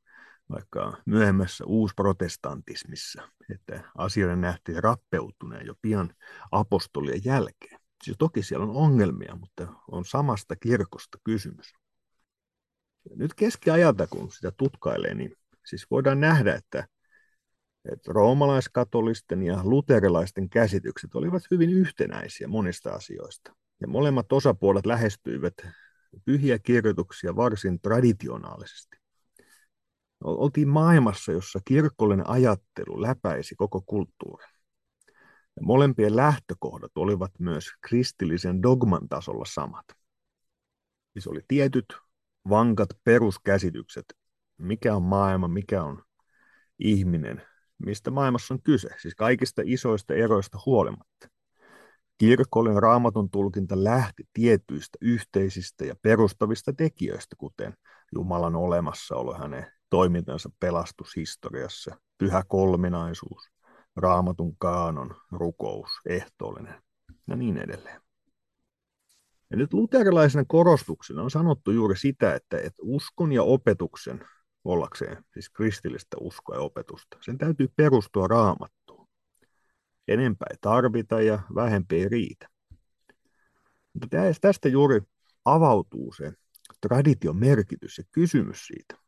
vaikka 0.50 0.98
myöhemmässä 1.06 1.66
uusprotestantismissa, 1.66 3.30
että 3.54 3.84
asioiden 3.98 4.42
nähtiin 4.42 4.84
rappeutuneen 4.84 5.66
jo 5.66 5.74
pian 5.82 6.14
apostolien 6.52 7.22
jälkeen. 7.26 7.80
Siis 8.04 8.18
toki 8.18 8.44
siellä 8.44 8.66
on 8.66 8.76
ongelmia, 8.76 9.36
mutta 9.36 9.68
on 9.92 10.06
samasta 10.06 10.56
kirkosta 10.56 11.18
kysymys. 11.24 11.74
Nyt 13.16 13.34
keskiajalta, 13.34 14.08
kun 14.08 14.32
sitä 14.32 14.52
tutkailee, 14.58 15.14
niin 15.14 15.36
siis 15.66 15.86
voidaan 15.92 16.20
nähdä, 16.20 16.56
että, 16.56 16.88
että 17.92 18.12
roomalaiskatolisten 18.14 19.44
ja 19.44 19.60
luterilaisten 19.64 20.50
käsitykset 20.50 21.16
olivat 21.16 21.44
hyvin 21.52 21.70
yhtenäisiä 21.70 22.48
monista 22.48 22.90
asioista. 22.94 23.56
Ja 23.82 23.88
molemmat 23.88 24.32
osapuolet 24.32 24.86
lähestyivät 24.86 25.54
pyhiä 26.26 26.60
kirjoituksia 26.60 27.36
varsin 27.36 27.82
traditionaalisesti. 27.82 29.05
Oltiin 30.24 30.68
maailmassa, 30.68 31.32
jossa 31.32 31.60
kirkollinen 31.66 32.30
ajattelu 32.30 33.02
läpäisi 33.02 33.56
koko 33.56 33.82
kulttuurin. 33.82 34.50
Ja 35.56 35.62
molempien 35.62 36.16
lähtökohdat 36.16 36.92
olivat 36.96 37.32
myös 37.40 37.66
kristillisen 37.82 38.64
dogman 38.64 39.10
tasolla 39.10 39.46
samat. 39.46 39.86
Siis 41.14 41.28
oli 41.28 41.42
tietyt 41.48 41.86
vankat 42.50 42.90
peruskäsitykset, 43.04 44.06
mikä 44.58 44.96
on 44.96 45.04
maailma, 45.04 45.48
mikä 45.48 45.84
on 45.84 46.04
ihminen, 46.80 47.42
mistä 47.78 48.12
maailmassa 48.12 48.54
on 48.54 48.62
kyse, 48.62 48.90
siis 49.02 49.16
kaikista 49.16 49.62
isoista 49.66 50.14
eroista 50.14 50.58
huolimatta. 50.66 51.28
Kirkollinen 52.18 52.82
raamatun 52.84 53.30
tulkinta 53.30 53.84
lähti 53.84 54.24
tietyistä 54.34 54.98
yhteisistä 55.02 55.86
ja 55.86 55.96
perustavista 56.02 56.74
tekijöistä, 56.74 57.36
kuten 57.40 57.74
Jumalan 58.16 58.56
olemassaolo, 58.56 59.34
hänen 59.34 59.75
toimintansa 59.96 60.50
pelastushistoriassa, 60.60 61.98
pyhä 62.18 62.44
kolminaisuus, 62.48 63.52
raamatun 63.96 64.58
kaanon, 64.58 65.16
rukous, 65.32 65.90
ehtoollinen 66.06 66.84
ja 67.28 67.36
niin 67.36 67.58
edelleen. 67.58 68.02
Ja 69.52 69.58
nyt 69.58 69.74
luterilaisena 69.74 70.46
korostuksena 70.48 71.22
on 71.22 71.32
sanottu 71.32 71.72
juuri 71.72 71.98
sitä, 71.98 72.36
että, 72.36 72.58
että 72.58 72.82
uskon 72.82 73.32
ja 73.32 73.44
opetuksen 73.44 74.26
ollakseen, 74.64 75.24
siis 75.34 75.50
kristillistä 75.50 76.18
uskoa 76.20 76.56
ja 76.56 76.62
opetusta, 76.62 77.18
sen 77.22 77.38
täytyy 77.38 77.68
perustua 77.76 78.28
raamattuun. 78.28 79.08
Enempää 80.08 80.48
ei 80.52 80.58
tarvita 80.62 81.22
ja 81.22 81.40
vähempi 81.56 81.96
ei 81.96 82.10
riitä. 82.10 82.48
Mutta 83.94 84.18
tästä 84.42 84.70
juuri 84.70 85.02
avautuu 85.46 86.14
se 86.14 86.34
tradition 86.82 87.38
merkitys 87.38 87.98
ja 87.98 88.04
kysymys 88.12 88.68
siitä. 88.68 89.05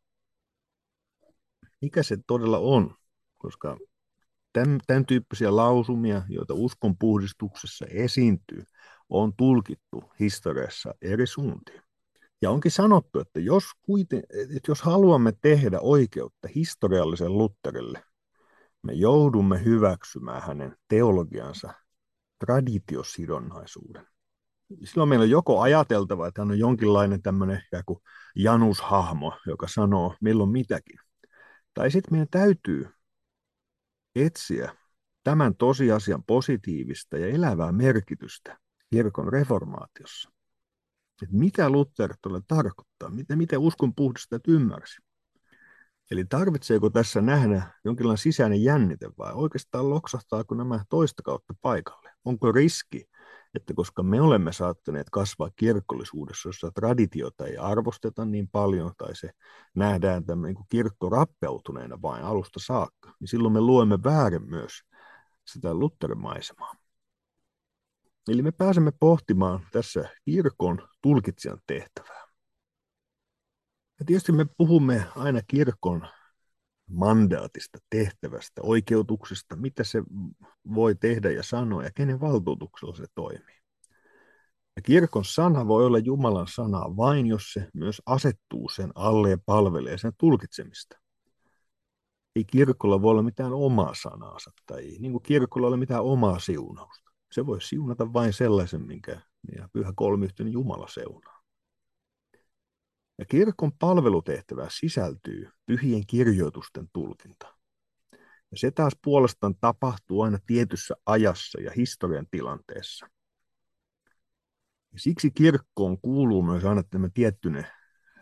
Mikä 1.82 2.04
se 2.04 2.18
todella 2.28 2.58
on? 2.58 2.96
Koska 3.38 3.78
tämän, 4.54 4.80
tämän 4.88 5.06
tyyppisiä 5.06 5.56
lausumia, 5.56 6.22
joita 6.30 6.54
uskonpuhdistuksessa 6.54 7.86
esiintyy, 7.86 8.64
on 9.10 9.34
tulkittu 9.38 10.04
historiassa 10.20 10.94
eri 11.02 11.28
suuntiin. 11.28 11.82
Ja 12.42 12.52
onkin 12.52 12.72
sanottu, 12.72 13.20
että 13.20 13.40
jos, 13.40 13.64
kuiten, 13.82 14.24
että 14.56 14.72
jos 14.72 14.82
haluamme 14.82 15.34
tehdä 15.42 15.80
oikeutta 15.80 16.48
historiallisen 16.56 17.38
Lutterille, 17.38 18.04
me 18.84 18.94
joudumme 18.94 19.64
hyväksymään 19.64 20.42
hänen 20.42 20.76
teologiansa 20.88 21.74
traditiosidonnaisuuden. 22.46 24.08
Silloin 24.84 25.10
meillä 25.10 25.24
on 25.24 25.30
joko 25.30 25.62
ajateltava, 25.62 26.28
että 26.28 26.42
hän 26.42 26.52
on 26.52 26.60
jonkinlainen 26.60 27.22
tämmöinen 27.22 27.62
kuin 27.86 28.00
janushahmo, 28.36 29.34
joka 29.46 29.68
sanoo 29.68 30.16
milloin 30.22 30.50
mitäkin. 30.50 31.00
Tai 31.78 31.92
sitten 31.92 32.14
meidän 32.14 32.28
täytyy 32.32 32.90
etsiä 34.16 34.76
tämän 35.24 35.56
tosiasian 35.56 36.24
positiivista 36.24 37.18
ja 37.18 37.28
elävää 37.28 37.72
merkitystä 37.72 38.58
kirkon 38.90 39.34
reformaatiossa. 39.34 40.32
Että 41.24 41.36
mitä 41.36 41.70
Luther 41.70 42.16
tuolle 42.22 42.42
tarkoittaa, 42.48 43.10
miten, 43.10 43.38
miten 43.38 43.60
uskon 43.60 43.96
puhdistajat 43.96 44.48
ymmärsi. 44.48 45.02
Eli 46.12 46.26
tarvitseeko 46.26 46.90
tässä 46.90 47.22
nähdä 47.22 47.62
jonkinlainen 47.86 48.24
sisäinen 48.24 48.64
jännite 48.64 49.10
vai 49.18 49.34
oikeastaan 49.34 49.90
loksahtaako 49.90 50.56
nämä 50.56 50.84
toista 50.90 51.24
kautta 51.24 51.54
paikalle? 51.62 52.12
Onko 52.26 52.52
riski, 52.52 53.10
että 53.56 53.74
koska 53.74 54.04
me 54.04 54.22
olemme 54.22 54.54
saattaneet 54.54 55.10
kasvaa 55.10 55.50
kirkollisuudessa, 55.56 56.50
jossa 56.50 56.72
traditiota 56.72 57.46
ei 57.46 57.58
arvosteta 57.58 58.26
niin 58.26 58.48
paljon 58.52 58.92
tai 58.98 59.16
se 59.16 59.30
nähdään 59.76 60.26
tämän 60.26 60.54
niin 60.54 60.66
kirkko 60.70 61.10
rappeutuneena 61.10 62.02
vain 62.02 62.24
alusta 62.24 62.60
saakka, 62.60 63.14
niin 63.20 63.28
silloin 63.28 63.54
me 63.54 63.62
luemme 63.62 64.04
väärin 64.04 64.50
myös 64.50 64.72
sitä 65.48 65.74
Luther-maisemaa. 65.74 66.74
Eli 68.30 68.42
me 68.42 68.52
pääsemme 68.52 68.92
pohtimaan 69.00 69.68
tässä 69.72 70.10
kirkon 70.26 70.88
tulkitsijan 71.02 71.60
tehtävää. 71.68 72.28
Ja 74.00 74.06
tietysti 74.06 74.32
me 74.32 74.46
puhumme 74.58 75.06
aina 75.16 75.42
kirkon 75.48 76.08
mandaatista, 76.90 77.78
tehtävästä, 77.90 78.62
oikeutuksesta, 78.64 79.56
mitä 79.56 79.84
se 79.84 80.04
voi 80.74 80.96
tehdä 80.96 81.32
ja 81.32 81.44
sanoa 81.44 81.84
ja 81.84 81.92
kenen 81.96 82.20
valtuutuksella 82.20 82.96
se 82.96 83.06
toimii. 83.16 83.58
Ja 84.76 84.82
kirkon 84.82 85.26
sana 85.26 85.68
voi 85.68 85.86
olla 85.86 85.98
Jumalan 85.98 86.48
sana 86.48 86.98
vain, 86.98 87.28
jos 87.28 87.54
se 87.54 87.70
myös 87.74 88.02
asettuu 88.06 88.70
sen 88.70 88.92
alle 88.96 89.30
ja 89.30 89.38
palvelee 89.46 89.98
sen 89.98 90.14
tulkitsemista. 90.18 91.00
Ei 92.36 92.46
kirkolla 92.46 93.02
voi 93.02 93.12
olla 93.12 93.24
mitään 93.24 93.54
omaa 93.54 93.94
sanaansa 94.02 94.52
tai 94.66 94.82
niin 95.00 95.12
kuin 95.12 95.24
kirkolla 95.24 95.68
ole 95.68 95.78
mitään 95.78 96.04
omaa 96.04 96.40
siunausta. 96.40 97.12
Se 97.32 97.46
voi 97.46 97.62
siunata 97.62 98.14
vain 98.14 98.34
sellaisen, 98.34 98.82
minkä 98.82 99.22
pyhä 99.74 99.94
kolmiyhtyinen 99.96 100.54
Jumala 100.54 100.88
seunaa. 100.88 101.37
Ja 103.18 103.26
kirkon 103.26 103.72
palvelutehtävä 103.80 104.68
sisältyy 104.70 105.50
pyhien 105.66 106.08
kirjoitusten 106.08 106.88
tulkinta. 106.94 107.54
Ja 108.52 108.58
se 108.58 108.72
taas 108.72 108.94
puolestaan 109.04 109.56
tapahtuu 109.62 110.22
aina 110.22 110.40
tietyssä 110.46 110.96
ajassa 111.06 111.62
ja 111.62 111.72
historian 111.72 112.28
tilanteessa. 112.32 113.08
Ja 114.94 115.00
siksi 115.00 115.32
kirkkoon 115.32 116.02
kuuluu 116.02 116.42
myös 116.42 116.66
aina 116.66 116.84
tämä 116.84 117.10
tiettyinen 117.14 117.68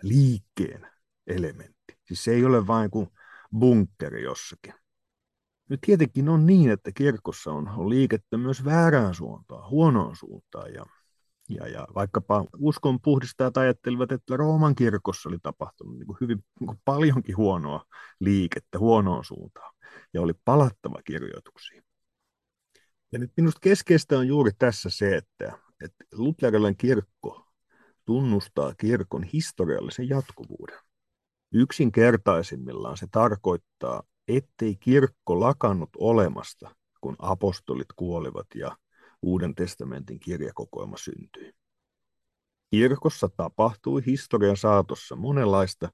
liikkeen 0.02 0.88
elementti. 1.28 1.98
Siis 2.04 2.24
se 2.24 2.32
ei 2.32 2.46
ole 2.46 2.68
vain 2.68 2.92
kuin 2.92 3.08
bunkkeri 3.60 4.24
jossakin. 4.24 4.74
Nyt 5.70 5.82
tietenkin 5.82 6.30
on 6.30 6.46
niin, 6.46 6.72
että 6.72 6.92
kirkossa 6.92 7.52
on, 7.52 7.68
on 7.68 7.90
liikettä 7.90 8.38
myös 8.38 8.66
väärään 8.66 9.16
suuntaan, 9.16 9.70
huonoon 9.70 10.16
suuntaan. 10.16 10.74
Ja, 10.74 10.86
ja, 11.50 11.68
ja 11.68 11.88
vaikkapa 11.96 12.46
uskon 12.58 13.02
puhdistajat 13.02 13.58
ajattelivat, 13.58 14.12
että 14.12 14.38
Rooman 14.38 14.76
kirkossa 14.76 15.30
oli 15.30 15.38
tapahtunut 15.44 15.98
niin 15.98 16.08
kuin 16.08 16.18
hyvin 16.22 16.44
niin 16.60 16.68
kuin 16.68 16.82
paljonkin 16.86 17.38
huonoa 17.38 17.86
liikettä 18.20 18.80
huonoon 18.80 19.26
suuntaan. 19.26 19.74
Ja 20.14 20.22
oli 20.22 20.34
palattava 20.46 21.02
kirjoituksiin. 21.06 21.84
Ja 23.12 23.20
nyt 23.20 23.32
minusta 23.38 23.60
keskeistä 23.60 24.18
on 24.18 24.28
juuri 24.28 24.52
tässä 24.58 24.90
se, 24.90 25.16
että, 25.16 25.60
että 25.84 26.06
luterilainen 26.14 26.78
kirkko 26.78 27.46
tunnustaa 28.06 28.74
kirkon 28.78 29.24
historiallisen 29.24 30.10
jatkuvuuden. 30.10 30.80
Yksinkertaisimmillaan 31.54 32.98
se 32.98 33.08
tarkoittaa 33.12 34.04
ettei 34.28 34.76
kirkko 34.76 35.40
lakannut 35.40 35.90
olemasta, 35.98 36.76
kun 37.02 37.16
apostolit 37.20 37.94
kuolivat 37.96 38.48
ja 38.56 38.78
Uuden 39.26 39.56
testamentin 39.56 40.20
kirjakokoelma 40.20 40.98
syntyi. 40.98 41.54
Kirkossa 42.72 43.30
tapahtui 43.30 44.06
historian 44.06 44.58
saatossa 44.58 45.16
monenlaista 45.16 45.90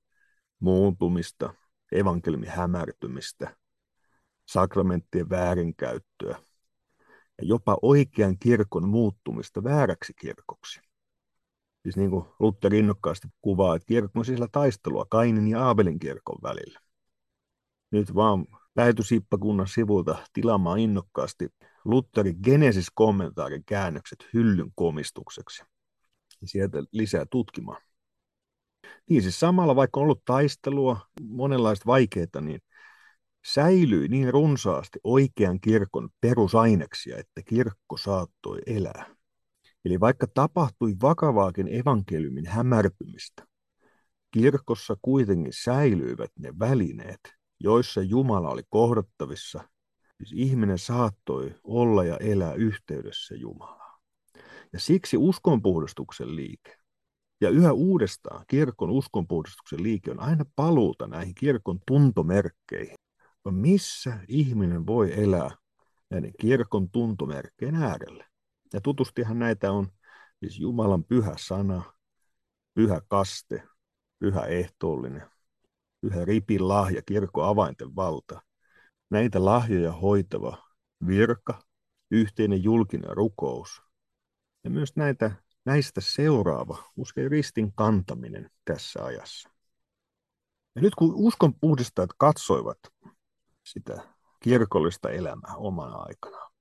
muuntumista, 0.60 1.54
evankelmin 1.92 2.50
hämärtymistä, 2.50 3.56
sakramenttien 4.48 5.30
väärinkäyttöä 5.30 6.36
ja 7.42 7.48
jopa 7.48 7.78
oikean 7.82 8.40
kirkon 8.40 8.90
muuttumista 8.90 9.64
vääräksi 9.64 10.14
kirkoksi. 10.14 10.82
Siis 11.84 11.98
niin 11.98 12.10
kuin 12.10 12.26
Luther 12.40 12.74
innokkaasti 12.74 13.28
kuvaa, 13.42 13.76
että 13.76 13.86
kirkon 13.86 14.26
sisällä 14.26 14.48
taistelua 14.52 15.06
Kainin 15.10 15.48
ja 15.48 15.66
Aabelin 15.66 16.00
kirkon 16.00 16.38
välillä 16.44 16.80
nyt 17.92 18.16
vaan 18.16 18.46
lähetysippakunnan 18.76 19.68
sivulta 19.68 20.18
tilaamaan 20.34 20.80
innokkaasti 20.80 21.50
Lutherin 21.86 22.40
Genesis-kommentaarin 22.44 23.64
käännökset 23.66 24.20
hyllyn 24.34 24.72
komistukseksi. 24.76 25.64
Sieltä 26.46 26.84
lisää 26.92 27.26
tutkimaan. 27.32 27.82
Niin 29.10 29.22
siis 29.22 29.40
samalla, 29.40 29.76
vaikka 29.76 30.00
on 30.00 30.04
ollut 30.04 30.26
taistelua, 30.26 31.00
monenlaista 31.22 31.86
vaikeita, 31.86 32.42
niin 32.42 32.62
säilyi 33.46 34.08
niin 34.08 34.34
runsaasti 34.34 35.00
oikean 35.04 35.60
kirkon 35.60 36.10
perusaineksia, 36.22 37.18
että 37.18 37.42
kirkko 37.42 37.98
saattoi 37.98 38.60
elää. 38.66 39.16
Eli 39.86 40.00
vaikka 40.00 40.28
tapahtui 40.34 40.96
vakavaakin 41.02 41.68
evankeliumin 41.68 42.46
hämärtymistä, 42.46 43.46
kirkossa 44.32 44.98
kuitenkin 45.02 45.54
säilyivät 45.64 46.32
ne 46.40 46.54
välineet, 46.60 47.20
joissa 47.60 48.02
Jumala 48.02 48.50
oli 48.50 48.64
kohdattavissa, 48.70 49.70
siis 50.26 50.50
ihminen 50.50 50.80
saattoi 50.80 51.56
olla 51.64 52.04
ja 52.04 52.18
elää 52.18 52.54
yhteydessä 52.54 53.36
Jumalaan. 53.36 54.00
Ja 54.74 54.80
siksi 54.80 55.18
uskonpuhdistuksen 55.18 56.36
liike 56.36 56.78
Ja 57.42 57.50
yhä 57.50 57.74
uudestaan 57.74 58.46
kirkon 58.48 58.90
uskonpuhdistuksen 58.90 59.84
liike 59.84 60.12
on 60.12 60.20
aina 60.20 60.46
paluuta 60.56 61.08
näihin 61.08 61.36
kirkon 61.36 61.80
tuntomerkkeihin. 61.88 62.96
No 63.46 63.52
missä 63.52 64.20
ihminen 64.28 64.88
voi 64.88 65.24
elää 65.24 65.52
näiden 66.10 66.32
kirkon 66.40 66.90
tuntomerkkeen 66.92 67.76
äärelle? 67.76 68.26
Ja 68.74 68.82
tutustihan 68.82 69.40
näitä 69.40 69.72
on 69.72 69.88
siis 70.40 70.60
Jumalan 70.60 71.04
pyhä 71.04 71.34
sana, 71.38 71.94
pyhä 72.74 73.02
kaste, 73.08 73.64
pyhä 74.20 74.42
ehtoollinen, 74.42 75.30
pyhä 76.02 76.26
ripin 76.26 76.68
lahja, 76.68 77.02
kirkon 77.02 77.48
avainten 77.48 77.96
valta. 77.96 78.42
Näitä 79.12 79.46
lahjoja 79.46 79.92
hoitava 79.92 80.58
virka, 81.08 81.64
yhteinen 82.12 82.64
julkinen 82.64 83.10
rukous 83.18 83.82
ja 84.64 84.70
myös 84.70 84.96
näitä, 84.96 85.32
näistä 85.66 86.02
seuraava 86.02 86.84
uskon 86.96 87.32
ristin 87.32 87.74
kantaminen 87.76 88.50
tässä 88.66 89.06
ajassa. 89.06 89.50
Ja 90.76 90.82
nyt 90.82 90.96
kun 90.96 91.14
uskon 91.16 91.54
puhdistajat 91.62 92.10
katsoivat 92.18 92.78
sitä 93.64 94.02
kirkollista 94.40 95.10
elämää 95.10 95.56
omana 95.56 95.96
aikanaan, 95.96 96.52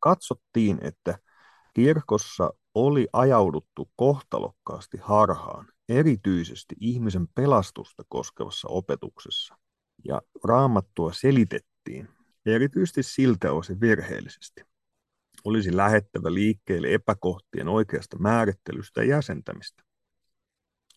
katsottiin, 0.00 0.78
että 0.82 1.18
kirkossa 1.74 2.50
oli 2.74 3.08
ajauduttu 3.12 3.90
kohtalokkaasti 3.96 4.98
harhaan, 5.02 5.68
erityisesti 5.88 6.74
ihmisen 6.80 7.28
pelastusta 7.34 8.02
koskevassa 8.08 8.68
opetuksessa. 8.68 9.58
Ja 10.04 10.22
raamattua 10.44 11.12
selitettiin 11.12 11.75
erityisesti 12.46 13.02
siltä 13.02 13.52
osin 13.52 13.80
virheellisesti. 13.80 14.62
Olisi 15.44 15.76
lähettävä 15.76 16.34
liikkeelle 16.34 16.94
epäkohtien 16.94 17.68
oikeasta 17.68 18.18
määrittelystä 18.18 19.02
ja 19.02 19.08
jäsentämistä. 19.08 19.82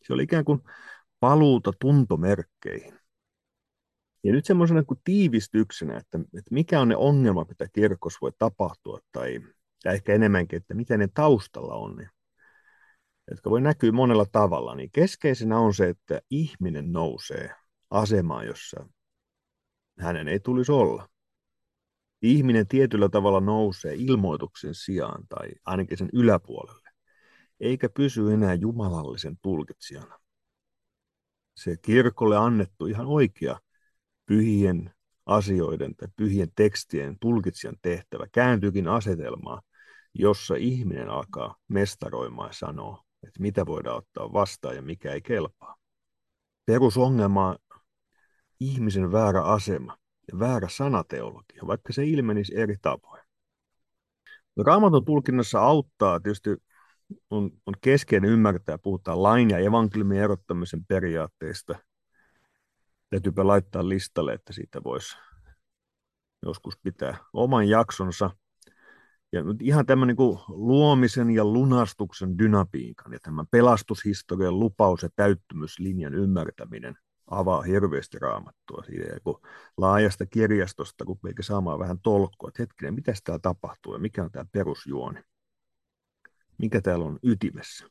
Se 0.04 0.14
oli 0.14 0.24
ikään 0.24 0.46
kuin 0.46 0.62
paluuta 1.20 1.72
tuntomerkkeihin. 1.80 3.00
Ja 4.24 4.32
nyt 4.32 4.46
semmoisena 4.46 4.84
kuin 4.84 5.00
tiivistyksenä, 5.04 5.98
että, 5.98 6.20
että 6.20 6.54
mikä 6.54 6.82
on 6.82 6.88
ne 6.88 6.96
ongelma, 6.96 7.46
mitä 7.50 7.68
kirkossa 7.74 8.18
voi 8.22 8.32
tapahtua, 8.40 9.00
tai, 9.12 9.40
tai 9.84 9.96
ehkä 9.96 10.14
enemmänkin, 10.14 10.58
että 10.58 10.74
mitä 10.74 10.98
ne 10.98 11.08
taustalla 11.14 11.74
on, 11.74 11.96
niin, 11.96 12.10
jotka 13.30 13.50
voi 13.50 13.62
näkyä 13.62 13.92
monella 13.92 14.26
tavalla, 14.32 14.76
niin 14.76 14.90
keskeisenä 14.92 15.60
on 15.60 15.74
se, 15.74 15.90
että 15.90 16.22
ihminen 16.30 16.92
nousee 16.92 17.56
asemaan, 17.90 18.48
jossa 18.48 18.90
hänen 20.00 20.28
ei 20.28 20.40
tulisi 20.40 20.72
olla 20.72 21.10
ihminen 22.22 22.68
tietyllä 22.68 23.10
tavalla 23.10 23.40
nousee 23.40 23.96
ilmoituksen 23.96 24.76
sijaan 24.76 25.28
tai 25.30 25.50
ainakin 25.66 25.98
sen 25.98 26.10
yläpuolelle, 26.14 26.90
eikä 27.60 27.90
pysy 27.90 28.34
enää 28.34 28.54
jumalallisen 28.54 29.38
tulkitsijana. 29.42 30.20
Se 31.56 31.78
kirkolle 31.82 32.38
annettu 32.38 32.86
ihan 32.86 33.06
oikea 33.06 33.60
pyhien 34.26 34.94
asioiden 35.26 35.96
tai 35.96 36.08
pyhien 36.16 36.52
tekstien 36.56 37.20
tulkitsijan 37.20 37.76
tehtävä 37.82 38.26
kääntyykin 38.32 38.88
asetelmaa, 38.88 39.62
jossa 40.14 40.56
ihminen 40.56 41.10
alkaa 41.10 41.56
mestaroimaan 41.68 42.50
ja 42.50 42.54
sanoa, 42.54 43.04
että 43.28 43.42
mitä 43.42 43.66
voidaan 43.66 43.98
ottaa 43.98 44.34
vastaan 44.34 44.76
ja 44.76 44.82
mikä 44.82 45.14
ei 45.14 45.22
kelpaa. 45.22 45.76
Perusongelma 46.66 47.48
on 47.50 47.56
ihmisen 48.60 49.12
väärä 49.12 49.44
asema 49.44 49.98
ja 50.32 50.40
väärä 50.40 50.68
sanateologia, 50.70 51.68
vaikka 51.68 51.94
se 51.94 52.06
ilmenisi 52.06 52.58
eri 52.58 52.76
tavoin. 52.82 53.22
No, 54.56 54.64
Raamatun 54.64 55.06
tulkinnassa 55.06 55.60
auttaa 55.62 56.20
tietysti 56.20 56.50
on, 57.30 57.52
on 57.66 57.74
keskeinen 57.82 58.30
ymmärtää, 58.30 58.78
puhutaan 58.78 59.24
lain 59.24 59.50
ja 59.50 59.58
evankeliumin 59.58 60.20
erottamisen 60.20 60.86
periaatteista. 60.86 61.80
Täytyypä 63.10 63.48
laittaa 63.48 63.90
listalle, 63.90 64.34
että 64.34 64.54
siitä 64.54 64.84
voisi 64.84 65.18
joskus 66.46 66.78
pitää 66.84 67.18
oman 67.34 67.70
jaksonsa. 67.70 68.32
Ja 69.32 69.44
nyt 69.44 69.62
ihan 69.62 69.86
tämmöinen 69.86 70.16
niin 70.20 70.40
luomisen 70.48 71.32
ja 71.32 71.46
lunastuksen 71.46 72.38
dynapiikan 72.38 73.14
ja 73.14 73.20
tämän 73.20 73.48
pelastushistorian 73.52 74.60
lupaus- 74.60 75.04
ja 75.04 75.10
täyttymyslinjan 75.16 76.14
ymmärtäminen– 76.14 76.98
avaa 77.30 77.62
hirveästi 77.62 78.20
raamattua 78.20 78.84
siitä, 78.84 79.20
kun 79.24 79.42
laajasta 79.78 80.26
kirjastosta 80.26 81.04
rupeekin 81.04 81.46
saamaan 81.46 81.80
vähän 81.80 82.00
tolkkua, 82.00 82.50
että 82.50 82.64
hetkinen, 82.64 82.94
mitä 82.94 83.14
täällä 83.24 83.40
tapahtuu 83.40 83.94
ja 83.94 84.00
mikä 84.00 84.24
on 84.24 84.32
tämä 84.32 84.46
perusjuoni, 84.52 85.22
mikä 86.58 86.82
täällä 86.82 87.06
on 87.06 87.20
ytimessä. 87.24 87.86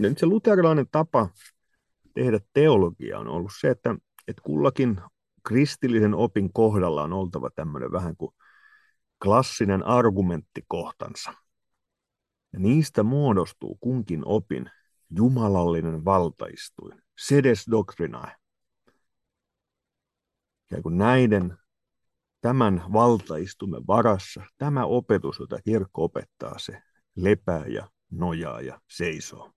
Ja 0.00 0.08
nyt 0.08 0.18
se 0.18 0.26
luterilainen 0.26 0.86
tapa 0.92 1.28
tehdä 2.14 2.40
teologiaa 2.52 3.20
on 3.20 3.28
ollut 3.28 3.52
se, 3.60 3.70
että, 3.70 3.96
että 4.28 4.42
kullakin 4.42 5.00
kristillisen 5.48 6.14
opin 6.14 6.52
kohdalla 6.52 7.02
on 7.02 7.12
oltava 7.12 7.50
tämmöinen 7.50 7.92
vähän 7.92 8.16
kuin 8.16 8.34
klassinen 9.22 9.86
argumenttikohtansa. 9.86 11.34
Ja 12.52 12.58
niistä 12.58 13.02
muodostuu 13.02 13.78
kunkin 13.80 14.22
opin 14.24 14.70
jumalallinen 15.10 16.04
valtaistuin 16.04 17.02
sedes 17.20 17.64
doctrinae. 17.70 18.36
Ja 20.70 20.82
kun 20.82 20.98
näiden 20.98 21.56
tämän 22.40 22.82
valtaistumen 22.92 23.86
varassa, 23.86 24.42
tämä 24.58 24.84
opetus, 24.84 25.38
jota 25.38 25.62
kirkko 25.64 26.04
opettaa, 26.04 26.58
se 26.58 26.82
lepää 27.16 27.66
ja 27.66 27.90
nojaa 28.10 28.60
ja 28.60 28.80
seisoo. 28.90 29.52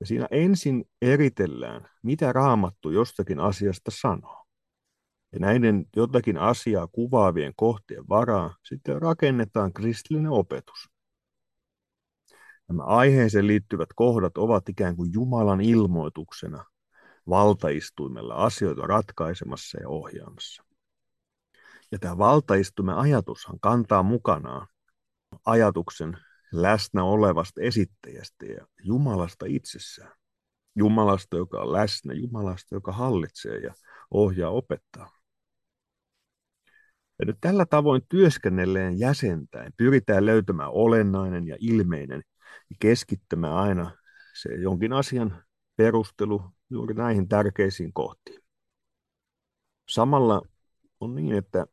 Ja 0.00 0.06
siinä 0.06 0.28
ensin 0.30 0.84
eritellään, 1.02 1.88
mitä 2.02 2.32
raamattu 2.32 2.90
jostakin 2.90 3.40
asiasta 3.40 3.90
sanoo. 3.90 4.46
Ja 5.32 5.38
näiden 5.38 5.86
jotakin 5.96 6.38
asiaa 6.38 6.86
kuvaavien 6.86 7.52
kohteen 7.56 8.08
varaa 8.08 8.56
sitten 8.62 9.02
rakennetaan 9.02 9.72
kristillinen 9.72 10.30
opetus. 10.30 10.93
Nämä 12.68 12.82
aiheeseen 12.82 13.46
liittyvät 13.46 13.88
kohdat 13.94 14.38
ovat 14.38 14.68
ikään 14.68 14.96
kuin 14.96 15.12
Jumalan 15.12 15.60
ilmoituksena 15.60 16.64
valtaistuimella 17.28 18.34
asioita 18.34 18.86
ratkaisemassa 18.86 19.80
ja 19.80 19.88
ohjaamassa. 19.88 20.64
Ja 21.92 21.98
tämä 21.98 22.18
valtaistuimen 22.18 22.96
ajatushan 22.96 23.60
kantaa 23.60 24.02
mukanaan 24.02 24.66
ajatuksen 25.46 26.18
läsnä 26.52 27.04
olevasta 27.04 27.60
esittäjästä 27.60 28.46
ja 28.46 28.66
Jumalasta 28.84 29.46
itsessään. 29.48 30.12
Jumalasta, 30.76 31.36
joka 31.36 31.60
on 31.60 31.72
läsnä, 31.72 32.14
Jumalasta, 32.14 32.74
joka 32.74 32.92
hallitsee 32.92 33.58
ja 33.58 33.74
ohjaa 34.10 34.50
opettaa. 34.50 35.10
Ja 37.18 37.26
nyt 37.26 37.36
tällä 37.40 37.66
tavoin 37.66 38.02
työskennelleen 38.08 38.98
jäsentäen 38.98 39.72
pyritään 39.76 40.26
löytämään 40.26 40.70
olennainen 40.72 41.46
ja 41.46 41.56
ilmeinen 41.60 42.22
keskittämään 42.80 43.54
aina 43.54 43.90
se 44.42 44.54
jonkin 44.54 44.92
asian 44.92 45.44
perustelu 45.76 46.42
juuri 46.70 46.94
näihin 46.94 47.28
tärkeisiin 47.28 47.92
kohtiin. 47.92 48.40
Samalla 49.88 50.42
on 51.00 51.14
niin, 51.14 51.32
että 51.32 51.66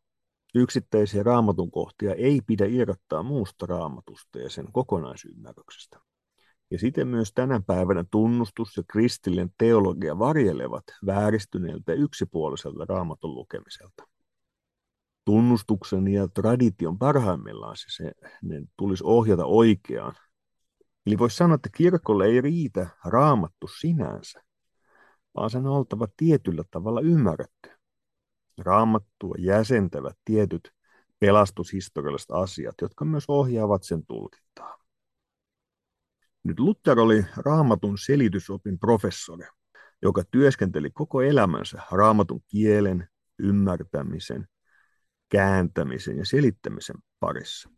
yksittäisiä 0.56 1.24
raamatun 1.24 1.72
kohtia 1.72 2.14
ei 2.14 2.42
pidä 2.48 2.66
irrottaa 2.66 3.24
muusta 3.24 3.66
raamatusta 3.66 4.40
ja 4.40 4.50
sen 4.50 4.72
kokonaisymmärryksestä. 4.72 6.00
Ja 6.72 6.80
siten 6.80 7.08
myös 7.08 7.34
tänä 7.34 7.62
päivänä 7.68 8.06
tunnustus 8.12 8.78
ja 8.78 8.84
kristillinen 8.92 9.54
teologia 9.58 10.20
varjelevat 10.20 10.84
vääristyneeltä 11.06 11.94
yksipuoliselta 11.94 12.86
raamatun 12.86 13.36
lukemiselta. 13.36 14.08
Tunnustuksen 15.26 16.08
ja 16.08 16.28
tradition 16.28 16.98
parhaimmillaan 16.98 17.78
se, 17.78 17.86
se 17.88 18.12
ne 18.42 18.62
tulisi 18.78 19.04
ohjata 19.08 19.46
oikeaan 19.46 20.16
Eli 21.06 21.18
voisi 21.18 21.36
sanoa, 21.36 21.56
että 21.56 21.70
kirkolle 21.76 22.26
ei 22.26 22.42
riitä 22.42 22.88
raamattu 23.06 23.68
sinänsä, 23.68 24.42
vaan 25.36 25.50
sen 25.50 25.68
on 25.68 25.74
oltava 25.78 26.08
tietyllä 26.18 26.64
tavalla 26.72 27.02
ymmärretty. 27.02 27.70
Raamattua 28.58 29.36
jäsentävät 29.40 30.18
tietyt 30.26 30.72
pelastushistorialliset 31.20 32.32
asiat, 32.32 32.76
jotka 32.82 33.06
myös 33.06 33.26
ohjaavat 33.28 33.84
sen 33.84 34.06
tulkintaa. 34.06 34.78
Nyt 36.44 36.60
Luther 36.60 37.00
oli 37.00 37.26
raamatun 37.38 37.98
selitysopin 37.98 38.80
professori, 38.80 39.48
joka 40.02 40.24
työskenteli 40.32 40.92
koko 40.92 41.22
elämänsä 41.22 41.82
raamatun 41.92 42.42
kielen, 42.48 43.10
ymmärtämisen, 43.40 44.48
kääntämisen 45.30 46.18
ja 46.18 46.26
selittämisen 46.26 46.96
parissa. 47.20 47.70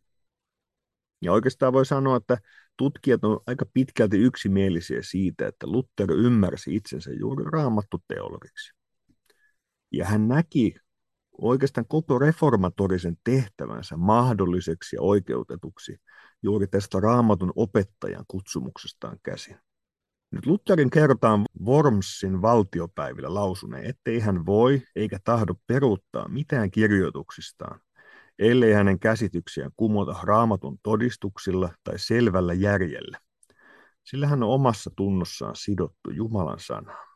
Ja 1.22 1.32
oikeastaan 1.34 1.74
voi 1.74 1.86
sanoa, 1.86 2.18
että 2.18 2.38
tutkijat 2.78 3.24
on 3.24 3.40
aika 3.48 3.66
pitkälti 3.74 4.18
yksimielisiä 4.18 5.00
siitä, 5.02 5.48
että 5.48 5.68
Luther 5.68 6.12
ymmärsi 6.12 6.76
itsensä 6.76 7.12
juuri 7.12 7.44
raamattu 7.52 8.04
teologiksi. 8.08 8.74
Ja 9.92 10.06
hän 10.06 10.28
näki 10.28 10.76
oikeastaan 11.42 11.88
koko 11.88 12.20
reformatorisen 12.20 13.18
tehtävänsä 13.24 13.98
mahdolliseksi 13.98 14.96
ja 14.96 15.02
oikeutetuksi 15.02 15.98
juuri 16.44 16.68
tästä 16.68 17.00
raamatun 17.00 17.54
opettajan 17.56 18.26
kutsumuksestaan 18.28 19.18
käsin. 19.24 19.58
Nyt 20.32 20.46
Lutherin 20.46 20.90
kerrotaan 20.90 21.46
Wormsin 21.66 22.42
valtiopäivillä 22.42 23.34
lausuneen, 23.34 23.86
ettei 23.86 24.20
hän 24.20 24.46
voi 24.46 24.82
eikä 24.96 25.20
tahdo 25.24 25.54
peruuttaa 25.68 26.28
mitään 26.28 26.72
kirjoituksistaan, 26.72 27.80
ellei 28.40 28.74
hänen 28.74 29.00
käsityksiään 29.00 29.72
kumota 29.78 30.16
raamatun 30.24 30.78
todistuksilla 30.84 31.70
tai 31.84 32.00
selvällä 32.00 32.54
järjellä, 32.54 33.20
sillä 34.04 34.28
hän 34.28 34.44
on 34.44 34.50
omassa 34.50 34.92
tunnossaan 34.96 35.56
sidottu 35.56 36.10
Jumalan 36.12 36.60
sanaan. 36.60 37.08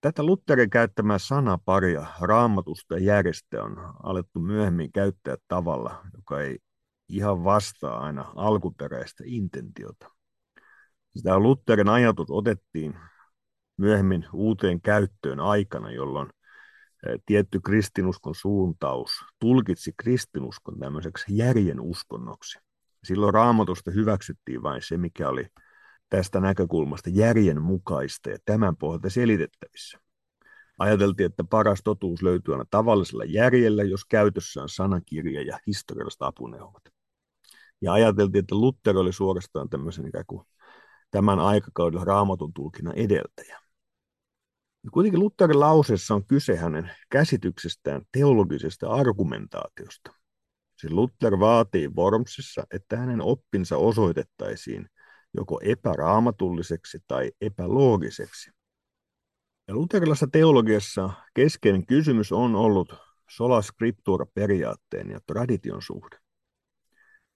Tätä 0.00 0.22
Lutherin 0.22 0.70
käyttämää 0.70 1.18
sanaparia 1.18 2.06
raamatusta 2.20 2.94
ja 2.94 3.04
järjestä 3.04 3.64
on 3.64 3.76
alettu 4.02 4.40
myöhemmin 4.40 4.92
käyttää 4.92 5.36
tavalla, 5.48 6.02
joka 6.14 6.40
ei 6.40 6.58
ihan 7.08 7.44
vastaa 7.44 8.00
aina 8.00 8.32
alkuperäistä 8.36 9.24
intentiota. 9.26 10.10
Sitä 11.16 11.38
Lutherin 11.38 11.88
ajatus 11.88 12.30
otettiin 12.30 12.94
myöhemmin 13.76 14.26
uuteen 14.32 14.80
käyttöön 14.80 15.40
aikana, 15.40 15.90
jolloin 15.90 16.30
tietty 17.26 17.60
kristinuskon 17.60 18.34
suuntaus 18.34 19.10
tulkitsi 19.38 19.92
kristinuskon 19.96 20.78
tämmöiseksi 20.78 21.36
järjen 21.36 21.80
uskonnoksi. 21.80 22.58
Silloin 23.04 23.34
raamatusta 23.34 23.90
hyväksyttiin 23.90 24.62
vain 24.62 24.82
se, 24.82 24.96
mikä 24.96 25.28
oli 25.28 25.46
tästä 26.08 26.40
näkökulmasta 26.40 27.10
järjen 27.10 27.62
mukaista 27.62 28.30
ja 28.30 28.38
tämän 28.44 28.76
pohjalta 28.76 29.10
selitettävissä. 29.10 29.98
Ajateltiin, 30.78 31.26
että 31.26 31.44
paras 31.44 31.80
totuus 31.84 32.22
löytyy 32.22 32.54
aina 32.54 32.64
tavallisella 32.70 33.24
järjellä, 33.24 33.82
jos 33.82 34.04
käytössä 34.04 34.62
on 34.62 34.68
sanakirja 34.68 35.42
ja 35.42 35.58
historialliset 35.66 36.22
apuneuvat. 36.22 36.82
Ja 37.80 37.92
ajateltiin, 37.92 38.40
että 38.40 38.54
Luther 38.54 38.96
oli 38.96 39.12
suorastaan 39.12 39.68
tämmöisen 39.68 40.06
ikään 40.06 40.24
kuin 40.26 40.46
tämän 41.10 41.38
aikakauden 41.38 42.06
raamatun 42.06 42.52
tulkinnan 42.52 42.94
edeltäjä. 42.96 43.59
Kuitenkin 44.92 45.20
Lutherin 45.20 45.60
lauseessa 45.60 46.14
on 46.14 46.26
kyse 46.26 46.56
hänen 46.56 46.90
käsityksestään 47.10 48.02
teologisesta 48.12 48.90
argumentaatiosta. 48.90 50.12
Siis 50.76 50.92
Luther 50.92 51.38
vaatii 51.38 51.88
Wormsissa, 51.88 52.66
että 52.74 52.96
hänen 52.96 53.20
oppinsa 53.20 53.76
osoitettaisiin 53.76 54.86
joko 55.34 55.60
epäraamatulliseksi 55.64 56.98
tai 57.08 57.32
epäloogiseksi. 57.40 58.50
Ja 59.68 59.74
luterilaisessa 59.74 60.26
teologiassa 60.32 61.10
keskeinen 61.34 61.86
kysymys 61.86 62.32
on 62.32 62.54
ollut 62.54 62.94
sola 63.30 63.62
scriptura 63.62 64.26
periaatteen 64.34 65.10
ja 65.10 65.20
tradition 65.26 65.82
suhde. 65.82 66.18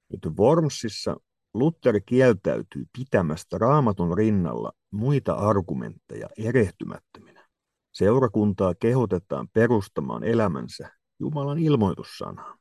Nyt 0.09 0.27
Wormsissa 0.39 1.17
Luther 1.55 2.01
kieltäytyy 2.07 2.85
pitämästä 2.99 3.59
raamatun 3.59 4.17
rinnalla 4.17 4.73
muita 4.91 5.33
argumentteja 5.33 6.29
erehtymättöminä. 6.39 7.49
Seurakuntaa 7.93 8.75
kehotetaan 8.75 9.49
perustamaan 9.53 10.25
elämänsä 10.25 10.91
Jumalan 11.19 11.59
ilmoitussanaan. 11.59 12.59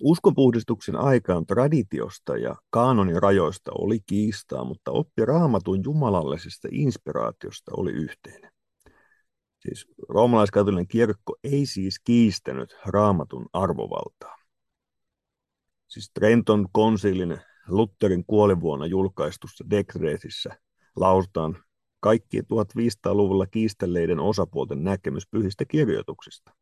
Uskonpuhdistuksen 0.00 0.96
aikaan 0.96 1.46
traditiosta 1.46 2.36
ja 2.36 2.56
kaanonin 2.70 3.22
rajoista 3.22 3.70
oli 3.74 4.00
kiistaa, 4.06 4.64
mutta 4.64 4.90
oppi 4.90 5.24
raamatun 5.24 5.84
jumalallisesta 5.84 6.68
inspiraatiosta 6.70 7.72
oli 7.76 7.90
yhteinen. 7.90 8.52
Siis 9.58 9.86
roomalaiskatolinen 10.08 10.88
kirkko 10.88 11.36
ei 11.44 11.66
siis 11.66 12.00
kiistänyt 12.04 12.76
raamatun 12.86 13.46
arvovaltaa. 13.52 14.37
Siis 15.88 16.10
Trenton 16.14 16.66
konsilin 16.72 17.38
Lutherin 17.68 18.24
kuolivuonna 18.26 18.86
julkaistussa 18.86 19.64
dekreetissä 19.70 20.58
lausutaan 20.96 21.64
kaikki 22.00 22.40
1500-luvulla 22.40 23.46
kiistelleiden 23.46 24.20
osapuolten 24.20 24.84
näkemys 24.84 25.28
pyhistä 25.30 25.64
kirjoituksista. 25.64 26.52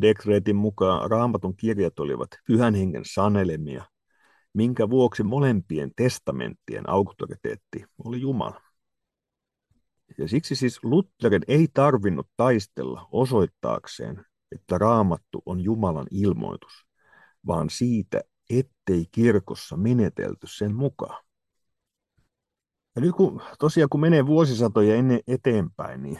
Dekreetin 0.00 0.56
mukaan 0.56 1.10
raamatun 1.10 1.56
kirjat 1.56 1.98
olivat 1.98 2.28
pyhän 2.46 2.74
hengen 2.74 3.02
sanelemia, 3.04 3.84
minkä 4.52 4.90
vuoksi 4.90 5.22
molempien 5.22 5.90
testamenttien 5.96 6.88
auktoriteetti 6.88 7.84
oli 8.04 8.20
Jumala. 8.20 8.60
Ja 10.18 10.28
siksi 10.28 10.56
siis 10.56 10.84
Lutherin 10.84 11.42
ei 11.48 11.68
tarvinnut 11.74 12.28
taistella 12.36 13.08
osoittaakseen, 13.12 14.24
että 14.52 14.78
raamattu 14.78 15.42
on 15.46 15.60
Jumalan 15.60 16.06
ilmoitus, 16.10 16.85
vaan 17.46 17.70
siitä, 17.70 18.20
ettei 18.50 19.06
kirkossa 19.12 19.76
menetelty 19.76 20.46
sen 20.46 20.74
mukaan. 20.74 21.24
Ja 22.96 23.02
nyt 23.02 23.14
kun 23.16 23.42
tosiaan 23.58 23.88
kun 23.88 24.00
menee 24.00 24.26
vuosisatoja 24.26 24.96
ennen 24.96 25.20
eteenpäin, 25.26 26.02
niin 26.02 26.18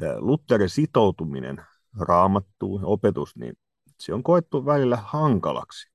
tämä 0.00 0.14
Lutherin 0.18 0.68
sitoutuminen 0.68 1.66
raamattuun, 2.00 2.84
opetus, 2.84 3.36
niin 3.36 3.54
se 3.98 4.14
on 4.14 4.22
koettu 4.22 4.66
välillä 4.66 4.96
hankalaksi. 4.96 5.92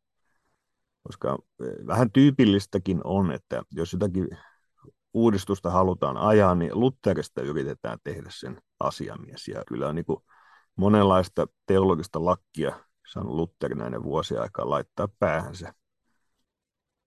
Koska 1.04 1.38
eh, 1.64 1.88
vähän 1.88 2.12
tyypillistäkin 2.12 3.02
on, 3.04 3.32
että 3.32 3.64
jos 3.72 3.94
jotakin 3.94 4.28
uudistusta 5.14 5.72
halutaan 5.72 6.18
ajaa, 6.18 6.56
niin 6.56 6.80
Lutherista 6.80 7.42
yritetään 7.42 7.98
tehdä 8.04 8.30
sen 8.30 8.62
asiamies. 8.80 9.48
Ja 9.48 9.64
kyllä 9.68 9.88
on 9.88 9.96
niin 9.96 10.06
monenlaista 10.76 11.48
teologista 11.66 12.26
lakkia 12.26 12.87
saanut 13.08 13.36
Luther 13.36 14.04
vuosien 14.04 14.42
aikaa 14.42 14.70
laittaa 14.70 15.08
päähänsä. 15.20 15.74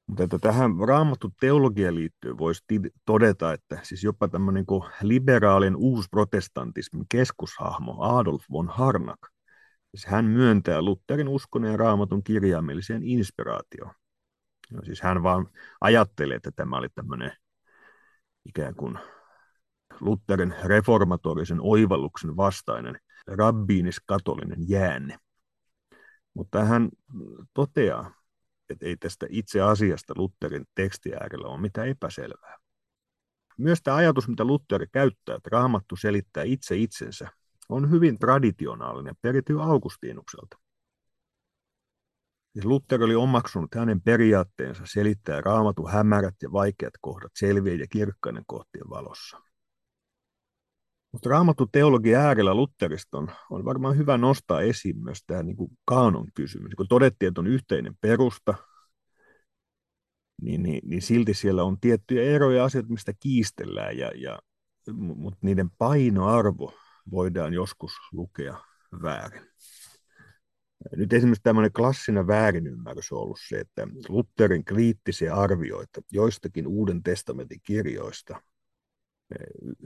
Mutta 0.06 0.24
että 0.24 0.38
tähän 0.38 0.70
raamattu 0.88 1.32
teologiaan 1.40 1.94
liittyen 1.94 2.38
voisi 2.38 2.64
todeta, 3.04 3.52
että 3.52 3.78
siis 3.82 4.04
jopa 4.04 4.28
tämmöinen 4.28 4.64
niin 4.68 4.90
liberaalin 5.02 5.76
uusprotestantismin 5.76 7.04
keskushahmo 7.08 7.96
Adolf 8.00 8.44
von 8.52 8.68
Harnack, 8.68 9.22
siis 9.90 10.06
hän 10.06 10.24
myöntää 10.24 10.82
Lutherin 10.82 11.28
uskon 11.28 11.64
ja 11.64 11.76
raamatun 11.76 12.24
kirjaimelliseen 12.24 13.02
inspiraatioon. 13.02 13.94
No, 14.72 14.80
siis 14.84 15.00
hän 15.00 15.22
vaan 15.22 15.48
ajattelee, 15.80 16.36
että 16.36 16.50
tämä 16.56 16.76
oli 16.76 16.88
tämmöinen 16.88 17.32
ikään 18.46 18.74
kuin 18.74 18.98
Lutherin 20.00 20.54
reformatorisen 20.64 21.58
oivalluksen 21.60 22.36
vastainen 22.36 23.00
rabbiinis-katolinen 23.26 24.68
jäänne. 24.68 25.18
Mutta 26.34 26.64
hän 26.64 26.88
toteaa, 27.54 28.14
että 28.68 28.86
ei 28.86 28.96
tästä 28.96 29.26
itse 29.28 29.60
asiasta 29.60 30.14
Lutherin 30.16 30.66
tekstiäärellä 30.74 31.48
ole 31.48 31.60
mitään 31.60 31.88
epäselvää. 31.88 32.58
Myös 33.58 33.82
tämä 33.82 33.96
ajatus, 33.96 34.28
mitä 34.28 34.44
Luther 34.44 34.86
käyttää, 34.92 35.36
että 35.36 35.50
raamattu 35.52 35.96
selittää 35.96 36.42
itse 36.42 36.76
itsensä, 36.76 37.28
on 37.68 37.90
hyvin 37.90 38.18
traditionaalinen 38.18 39.14
perity 39.22 39.60
Augustinukselta. 39.60 40.58
Siis 42.52 42.64
Luther 42.64 43.02
oli 43.02 43.14
omaksunut 43.14 43.74
hänen 43.74 44.00
periaatteensa 44.00 44.82
selittää 44.86 45.40
raamatun 45.40 45.90
hämärät 45.90 46.34
ja 46.42 46.52
vaikeat 46.52 46.94
kohdat 47.00 47.32
selviä 47.34 47.74
ja 47.74 47.86
kirkkainen 47.86 48.44
kohtien 48.46 48.90
valossa. 48.90 49.49
Mutta 51.12 51.28
raamattu 51.28 51.66
teologian 51.66 52.22
äärellä 52.22 52.54
Lutterista 52.54 53.18
on, 53.18 53.64
varmaan 53.64 53.96
hyvä 53.96 54.18
nostaa 54.18 54.60
esiin 54.60 54.98
myös 54.98 55.18
tämä 55.26 55.42
niin 55.42 55.56
kuin 55.56 55.78
kaanon 55.84 56.26
kysymys. 56.34 56.72
Kun 56.76 56.88
todettiin, 56.88 57.28
että 57.28 57.40
on 57.40 57.46
yhteinen 57.46 57.96
perusta, 58.00 58.54
niin, 60.42 60.62
niin, 60.62 60.80
niin 60.84 61.02
silti 61.02 61.34
siellä 61.34 61.64
on 61.64 61.80
tiettyjä 61.80 62.22
eroja 62.22 62.64
asioita, 62.64 62.90
mistä 62.90 63.12
kiistellään, 63.20 63.98
ja, 63.98 64.12
ja, 64.14 64.38
mutta 64.92 65.38
niiden 65.42 65.70
painoarvo 65.78 66.74
voidaan 67.10 67.54
joskus 67.54 67.92
lukea 68.12 68.56
väärin. 69.02 69.50
Nyt 70.96 71.12
esimerkiksi 71.12 71.42
tämmöinen 71.42 71.72
klassinen 71.72 72.26
väärinymmärrys 72.26 73.12
on 73.12 73.18
ollut 73.18 73.38
se, 73.48 73.60
että 73.60 73.86
Lutherin 74.08 74.64
kriittisiä 74.64 75.34
arvioita 75.34 76.00
joistakin 76.12 76.66
Uuden 76.66 77.02
testamentin 77.02 77.60
kirjoista 77.62 78.42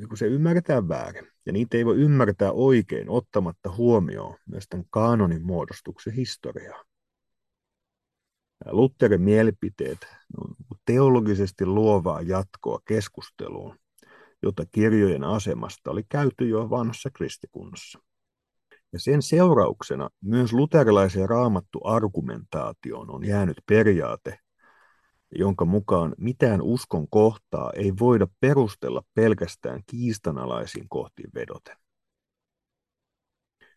kun 0.08 0.16
se 0.16 0.26
ymmärretään 0.26 0.88
väärin. 0.88 1.28
Ja 1.46 1.52
niitä 1.52 1.76
ei 1.76 1.86
voi 1.86 1.96
ymmärtää 1.96 2.52
oikein 2.52 3.10
ottamatta 3.10 3.70
huomioon 3.76 4.36
myös 4.46 4.64
tämän 4.68 4.86
kaanonin 4.90 5.42
muodostuksen 5.42 6.12
historiaa. 6.12 6.84
Lutherin 8.70 9.22
mielipiteet 9.22 9.98
on 10.36 10.54
teologisesti 10.84 11.66
luovaa 11.66 12.22
jatkoa 12.22 12.80
keskusteluun, 12.84 13.78
jota 14.42 14.64
kirjojen 14.72 15.24
asemasta 15.24 15.90
oli 15.90 16.02
käyty 16.08 16.48
jo 16.48 16.70
vanhassa 16.70 17.10
kristikunnassa. 17.10 17.98
Ja 18.92 19.00
sen 19.00 19.22
seurauksena 19.22 20.10
myös 20.20 20.52
luterilaisen 20.52 21.28
raamattu 21.28 21.80
argumentaatioon 21.84 23.10
on 23.10 23.24
jäänyt 23.24 23.56
periaate, 23.66 24.38
jonka 25.34 25.64
mukaan 25.64 26.14
mitään 26.18 26.62
uskon 26.62 27.08
kohtaa 27.08 27.72
ei 27.76 27.92
voida 28.00 28.26
perustella 28.40 29.02
pelkästään 29.14 29.82
kiistanalaisiin 29.86 30.88
kohtiin 30.88 31.30
vedoten. 31.34 31.76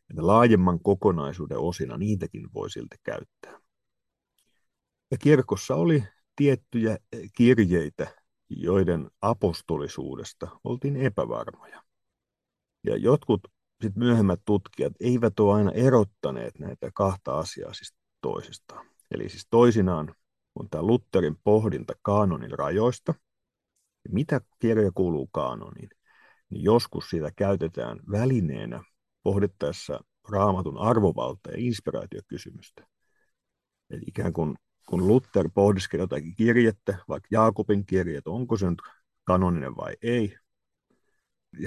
Että 0.10 0.28
laajemman 0.28 0.80
kokonaisuuden 0.80 1.58
osina 1.58 1.98
niitäkin 1.98 2.54
voi 2.54 2.70
silti 2.70 2.96
käyttää. 3.04 3.60
Ja 5.12 5.18
kirkossa 5.18 5.76
oli 5.76 6.04
tiettyjä 6.36 6.98
kirjeitä, 7.38 8.08
joiden 8.50 9.10
apostolisuudesta 9.22 10.48
oltiin 10.64 10.98
epävarmoja. 10.98 11.84
Ja 12.84 12.98
jotkut 12.98 13.42
sit 13.82 13.96
myöhemmät 13.96 14.42
tutkijat 14.46 14.94
eivät 15.00 15.40
ole 15.40 15.56
aina 15.56 15.72
erottaneet 15.72 16.60
näitä 16.60 16.90
kahta 16.94 17.40
asiaa 17.40 17.74
siis 17.74 17.94
toisistaan. 18.22 18.86
Eli 19.12 19.30
siis 19.30 19.48
toisinaan 19.50 20.16
on 20.60 20.70
tämä 20.70 20.84
Lutherin 20.84 21.36
pohdinta 21.44 21.94
kaanonin 22.02 22.52
rajoista. 22.52 23.14
Mitä 24.10 24.42
kirja 24.60 24.92
kuuluu 24.96 25.28
kaanoniin? 25.32 25.90
Niin 26.50 26.64
joskus 26.64 27.10
sitä 27.10 27.32
käytetään 27.36 28.00
välineenä 28.12 28.84
pohdittaessa 29.24 30.00
raamatun 30.30 30.78
arvovalta 30.78 31.52
ja 31.52 31.58
inspiraatiokysymystä. 31.58 32.88
Eli 33.90 34.02
ikään 34.08 34.34
kuin 34.34 34.56
kun 34.90 35.08
Luther 35.08 35.50
pohdiskeli 35.54 36.02
jotakin 36.02 36.36
kirjettä, 36.36 36.98
vaikka 37.08 37.28
Jaakobin 37.32 37.86
kirje, 37.86 38.22
onko 38.26 38.58
se 38.58 38.70
nyt 38.70 38.82
kanoninen 39.24 39.78
vai 39.78 39.96
ei, 40.02 40.38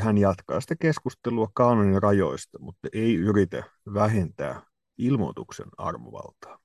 hän 0.01 0.19
jatkaa 0.19 0.61
sitä 0.61 0.77
keskustelua 0.77 1.49
kanonin 1.55 2.03
rajoista, 2.03 2.59
mutta 2.59 2.89
ei 2.93 3.15
yritä 3.15 3.63
vähentää 3.95 4.63
ilmoituksen 4.99 5.69
arvovaltaa. 5.79 6.59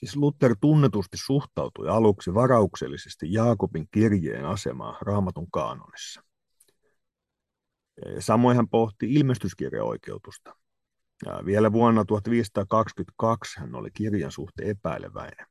Siis 0.00 0.16
Luther 0.16 0.56
tunnetusti 0.60 1.16
suhtautui 1.16 1.88
aluksi 1.88 2.34
varauksellisesti 2.34 3.32
Jaakobin 3.32 3.88
kirjeen 3.90 4.44
asemaa 4.44 4.98
raamatun 5.00 5.50
kaanonissa. 5.50 6.22
Samoin 8.18 8.56
hän 8.56 8.68
pohti 8.68 9.14
ilmestyskirjaoikeutusta. 9.14 10.56
Ja 11.26 11.40
vielä 11.44 11.72
vuonna 11.72 12.04
1522 12.04 13.60
hän 13.60 13.74
oli 13.74 13.90
kirjan 13.90 14.32
suhteen 14.32 14.70
epäileväinen. 14.70 15.46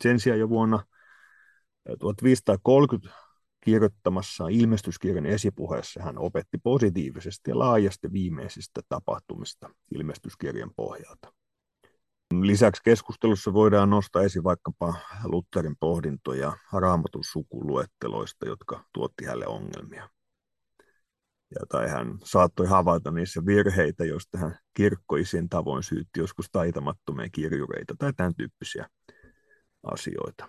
Sen 0.00 0.20
sijaan 0.20 0.40
jo 0.40 0.48
vuonna 0.48 0.84
1530 1.98 3.18
kirjoittamassa 3.60 4.48
ilmestyskirjan 4.48 5.26
esipuheessa 5.26 6.02
hän 6.02 6.18
opetti 6.18 6.58
positiivisesti 6.62 7.50
ja 7.50 7.58
laajasti 7.58 8.12
viimeisistä 8.12 8.80
tapahtumista 8.88 9.70
ilmestyskirjan 9.94 10.70
pohjalta. 10.76 11.32
Lisäksi 12.34 12.82
keskustelussa 12.84 13.52
voidaan 13.52 13.90
nostaa 13.90 14.22
esiin 14.22 14.44
vaikkapa 14.44 14.94
Lutherin 15.24 15.76
pohdintoja 15.80 16.56
raamatun 16.72 17.24
sukuluetteloista, 17.24 18.46
jotka 18.46 18.84
tuotti 18.92 19.24
hänelle 19.24 19.46
ongelmia. 19.46 20.08
Ja, 21.50 21.66
tai 21.68 21.88
hän 21.88 22.18
saattoi 22.24 22.66
havaita 22.66 23.10
niissä 23.10 23.46
virheitä, 23.46 24.04
joista 24.04 24.38
hän 24.38 24.58
kirkkoisin 24.74 25.48
tavoin 25.48 25.82
syytti 25.82 26.20
joskus 26.20 26.46
taitamattomia 26.52 27.28
kirjureita 27.32 27.94
tai 27.98 28.12
tämän 28.12 28.34
tyyppisiä 28.34 28.88
asioita. 29.82 30.48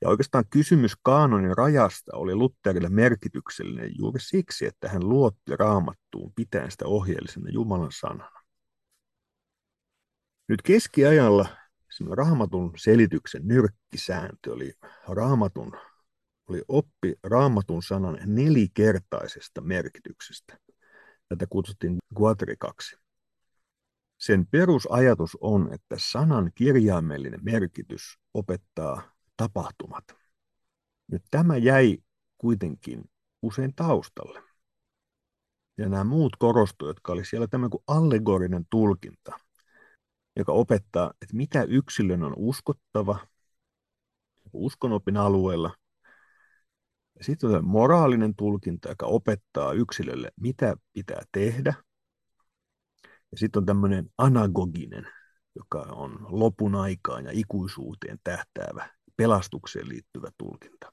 Ja 0.00 0.08
oikeastaan 0.08 0.44
kysymys 0.50 0.92
kaanonin 1.02 1.56
rajasta 1.56 2.16
oli 2.16 2.34
Lutterille 2.34 2.88
merkityksellinen 2.88 3.90
juuri 3.98 4.20
siksi, 4.20 4.66
että 4.66 4.88
hän 4.88 5.08
luotti 5.08 5.56
raamattuun 5.58 6.32
pitäen 6.34 6.70
sitä 6.70 6.86
ohjeellisena 6.86 7.50
Jumalan 7.50 7.92
sanana. 7.92 8.45
Nyt 10.48 10.62
keskiajalla 10.62 11.48
raamatun 12.10 12.72
selityksen 12.76 13.42
nyrkkisääntö 13.44 14.52
oli 14.52 14.72
raamatun 15.08 15.72
oli 16.48 16.62
oppi 16.68 17.14
raamatun 17.22 17.82
sanan 17.82 18.18
nelikertaisesta 18.26 19.60
merkityksestä. 19.60 20.58
Tätä 21.28 21.46
kutsuttiin 21.50 21.98
Guatrikaksi. 22.14 22.96
Sen 24.18 24.46
perusajatus 24.46 25.38
on, 25.40 25.72
että 25.72 25.96
sanan 25.98 26.50
kirjaimellinen 26.54 27.40
merkitys 27.42 28.18
opettaa 28.34 29.12
tapahtumat. 29.36 30.04
Nyt 31.12 31.22
tämä 31.30 31.56
jäi 31.56 31.98
kuitenkin 32.38 33.04
usein 33.42 33.74
taustalle. 33.74 34.42
Ja 35.78 35.88
nämä 35.88 36.04
muut 36.04 36.36
korostuivat, 36.36 36.96
jotka 36.96 37.12
oli 37.12 37.24
siellä 37.24 37.46
tämä 37.46 37.68
kuin 37.68 37.82
allegorinen 37.86 38.66
tulkinta, 38.70 39.38
joka 40.36 40.52
opettaa, 40.52 41.12
että 41.22 41.36
mitä 41.36 41.62
yksilön 41.62 42.22
on 42.22 42.32
uskottava 42.36 43.18
uskonopin 44.52 45.16
alueella. 45.16 45.74
Sitten 47.20 47.50
on 47.50 47.64
moraalinen 47.64 48.34
tulkinta, 48.34 48.88
joka 48.88 49.06
opettaa 49.06 49.72
yksilölle, 49.72 50.32
mitä 50.40 50.76
pitää 50.92 51.22
tehdä. 51.32 51.74
Ja 53.04 53.38
sitten 53.38 53.60
on 53.60 53.66
tämmöinen 53.66 54.10
anagoginen, 54.18 55.06
joka 55.54 55.80
on 55.80 56.26
lopun 56.28 56.74
aikaan 56.74 57.24
ja 57.24 57.30
ikuisuuteen 57.34 58.18
tähtäävä 58.24 58.90
pelastukseen 59.16 59.88
liittyvä 59.88 60.28
tulkinta. 60.38 60.92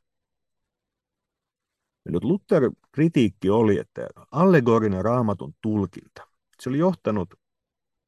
Ja 2.06 2.12
nyt 2.12 2.24
Luther 2.24 2.72
kritiikki 2.92 3.50
oli, 3.50 3.80
että 3.80 4.08
allegorinen 4.32 5.06
raamatun 5.06 5.54
tulkinta, 5.62 6.28
se 6.60 6.70
oli 6.70 6.78
johtanut, 6.78 7.34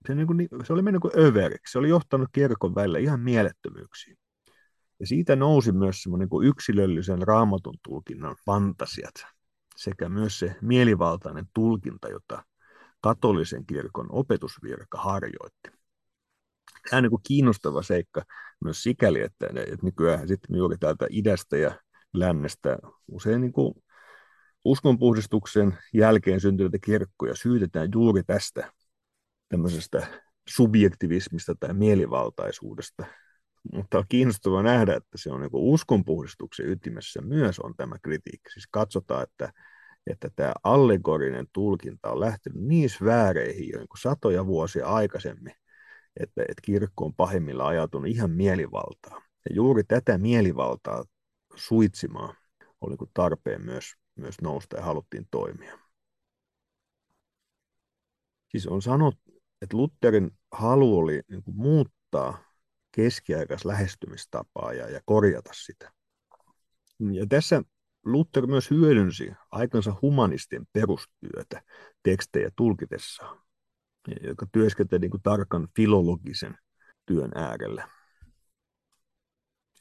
se, 0.08 0.15
niin 0.15 0.28
kuin, 0.28 0.48
se 0.63 0.74
oli 0.74 0.82
mennyt 0.82 1.02
kuin 1.02 1.20
överiksi, 1.20 1.72
se 1.72 1.80
oli 1.80 1.89
johtanut 1.89 2.30
kirkon 2.32 2.76
välillä 2.76 3.00
ihan 3.00 3.20
mielettömyyksiin. 3.20 4.18
Ja 5.00 5.08
siitä 5.08 5.36
nousi 5.36 5.72
myös 5.72 6.04
semmoinen 6.04 6.30
kuin 6.30 6.48
yksilöllisen 6.48 7.22
raamatun 7.22 7.78
tulkinnan 7.84 8.36
fantasiat 8.46 9.15
sekä 9.76 10.10
myös 10.10 10.39
se 10.39 10.56
mielivaltainen 10.62 11.46
tulkinta, 11.54 12.10
jota 12.10 12.44
katolisen 13.02 13.65
kirkon 13.65 14.08
opetusvirka 14.10 14.98
harjoitti 14.98 15.70
tämä 16.89 16.98
on 16.98 17.04
niin 17.04 17.10
kuin 17.10 17.22
kiinnostava 17.24 17.82
seikka 17.82 18.22
myös 18.63 18.84
sikäli, 18.84 19.22
että, 19.22 19.48
että 19.56 19.86
nykyään 19.86 20.28
sitten 20.28 20.56
juuri 20.58 20.78
täältä 20.78 21.08
idästä 21.10 21.58
ja 21.58 21.80
lännestä 22.13 22.78
usein 23.08 23.41
niin 23.41 23.54
kuin 23.54 23.74
uskonpuhdistuksen 24.65 25.78
jälkeen 25.94 26.39
syntyneitä 26.39 26.78
kirkkoja 26.86 27.36
syytetään 27.36 27.89
juuri 27.94 28.24
tästä 28.24 28.72
tämmöisestä 29.50 30.08
subjektivismista 30.50 31.56
tai 31.60 31.74
mielivaltaisuudesta. 31.74 33.06
Mutta 33.74 33.98
on 33.98 34.04
kiinnostavaa 34.10 34.64
nähdä, 34.64 34.96
että 34.96 35.18
se 35.18 35.32
on 35.32 35.42
niin 35.42 35.50
uskonpuhdistuksen 35.54 36.70
ytimessä 36.70 37.22
myös 37.22 37.60
on 37.60 37.74
tämä 37.78 37.96
kritiikki. 38.04 38.52
Siis 38.54 38.68
katsotaan, 38.72 39.24
että, 39.24 39.54
että 40.08 40.30
tämä 40.36 40.54
allegorinen 40.64 41.48
tulkinta 41.54 42.12
on 42.12 42.20
lähtenyt 42.20 42.64
niin 42.64 42.90
vääreihin 43.06 43.70
jo 43.74 43.80
niin 43.80 43.88
satoja 44.02 44.46
vuosia 44.46 44.88
aikaisemmin, 44.88 45.54
että, 46.20 46.42
että 46.42 46.62
kirkko 46.62 47.06
on 47.06 47.14
pahimmilla 47.14 47.68
ajatunut 47.68 48.08
ihan 48.08 48.32
mielivaltaa. 48.32 49.22
Ja 49.50 49.56
juuri 49.56 49.84
tätä 49.84 50.18
mielivaltaa 50.18 51.04
suitsimaan 51.56 52.36
oli 52.82 52.98
kuin 52.98 53.12
tarpeen 53.14 53.66
myös, 53.66 53.94
myös 54.16 54.36
nousta 54.42 54.78
ja 54.78 54.84
haluttiin 54.84 55.28
toimia. 55.32 55.80
Siis 58.52 58.68
on 58.68 58.82
sanottu, 58.82 59.35
että 59.62 59.78
Lutherin 59.78 60.32
halu 60.52 60.98
oli 60.98 61.22
niin 61.30 61.44
kuin 61.44 61.58
muuttaa 61.58 62.44
keskiaikas 62.91 63.65
lähestymistapaa 63.65 64.74
ja, 64.74 64.89
ja 64.89 65.02
korjata 65.06 65.52
sitä. 65.54 65.91
Ja 67.12 67.26
tässä 67.30 67.62
Luther 68.06 68.48
myös 68.48 68.70
hyödynsi 68.70 69.32
aikansa 69.52 69.96
humanistien 70.02 70.68
perustyötä 70.74 71.62
tekstejä 72.04 72.50
tulkitessaan 72.56 73.46
joka 74.22 74.46
työskenteli 74.52 75.00
niin 75.00 75.12
kuin 75.12 75.24
tarkan 75.24 75.68
filologisen 75.76 76.58
työn 77.06 77.32
äärellä. 77.36 77.89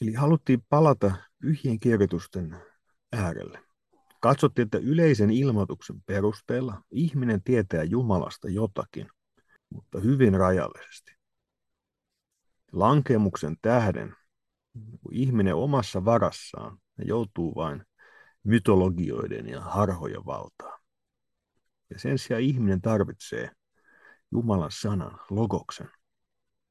Eli 0.01 0.13
haluttiin 0.13 0.65
palata 0.69 1.13
pyhien 1.41 1.81
kirjoitusten 1.81 2.57
äärelle. 3.13 3.61
Katsottiin, 4.21 4.65
että 4.65 4.79
yleisen 4.79 5.31
ilmoituksen 5.31 6.03
perusteella 6.07 6.83
ihminen 6.91 7.43
tietää 7.43 7.83
Jumalasta 7.83 8.49
jotakin, 8.49 9.09
mutta 9.75 10.01
hyvin 10.01 10.35
rajallisesti. 10.35 11.13
Lankemuksen 12.73 13.57
tähden 13.63 14.17
kun 14.75 15.15
ihminen 15.15 15.55
omassa 15.55 16.05
varassaan 16.05 16.79
joutuu 16.99 17.55
vain 17.55 17.85
mytologioiden 18.45 19.49
ja 19.49 19.61
harhojen 19.61 20.27
valtaan. 20.27 20.81
Ja 21.91 21.99
sen 21.99 22.19
sijaan 22.19 22.43
ihminen 22.43 22.81
tarvitsee 22.81 23.51
Jumalan 24.31 24.71
sanan, 24.73 25.21
logoksen, 25.31 25.89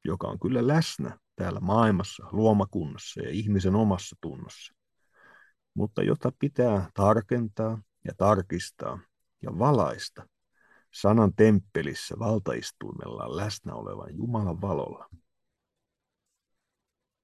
joka 0.03 0.27
on 0.27 0.39
kyllä 0.39 0.67
läsnä 0.67 1.17
täällä 1.35 1.59
maailmassa, 1.59 2.27
luomakunnassa 2.31 3.21
ja 3.21 3.29
ihmisen 3.29 3.75
omassa 3.75 4.15
tunnossa, 4.21 4.73
mutta 5.73 6.03
jota 6.03 6.31
pitää 6.39 6.89
tarkentaa 6.93 7.81
ja 8.05 8.13
tarkistaa 8.17 8.99
ja 9.41 9.59
valaista 9.59 10.27
sanan 10.93 11.33
temppelissä 11.35 12.15
valtaistuimellaan 12.19 13.37
läsnä 13.37 13.73
olevan 13.73 14.15
Jumalan 14.15 14.61
valolla. 14.61 15.09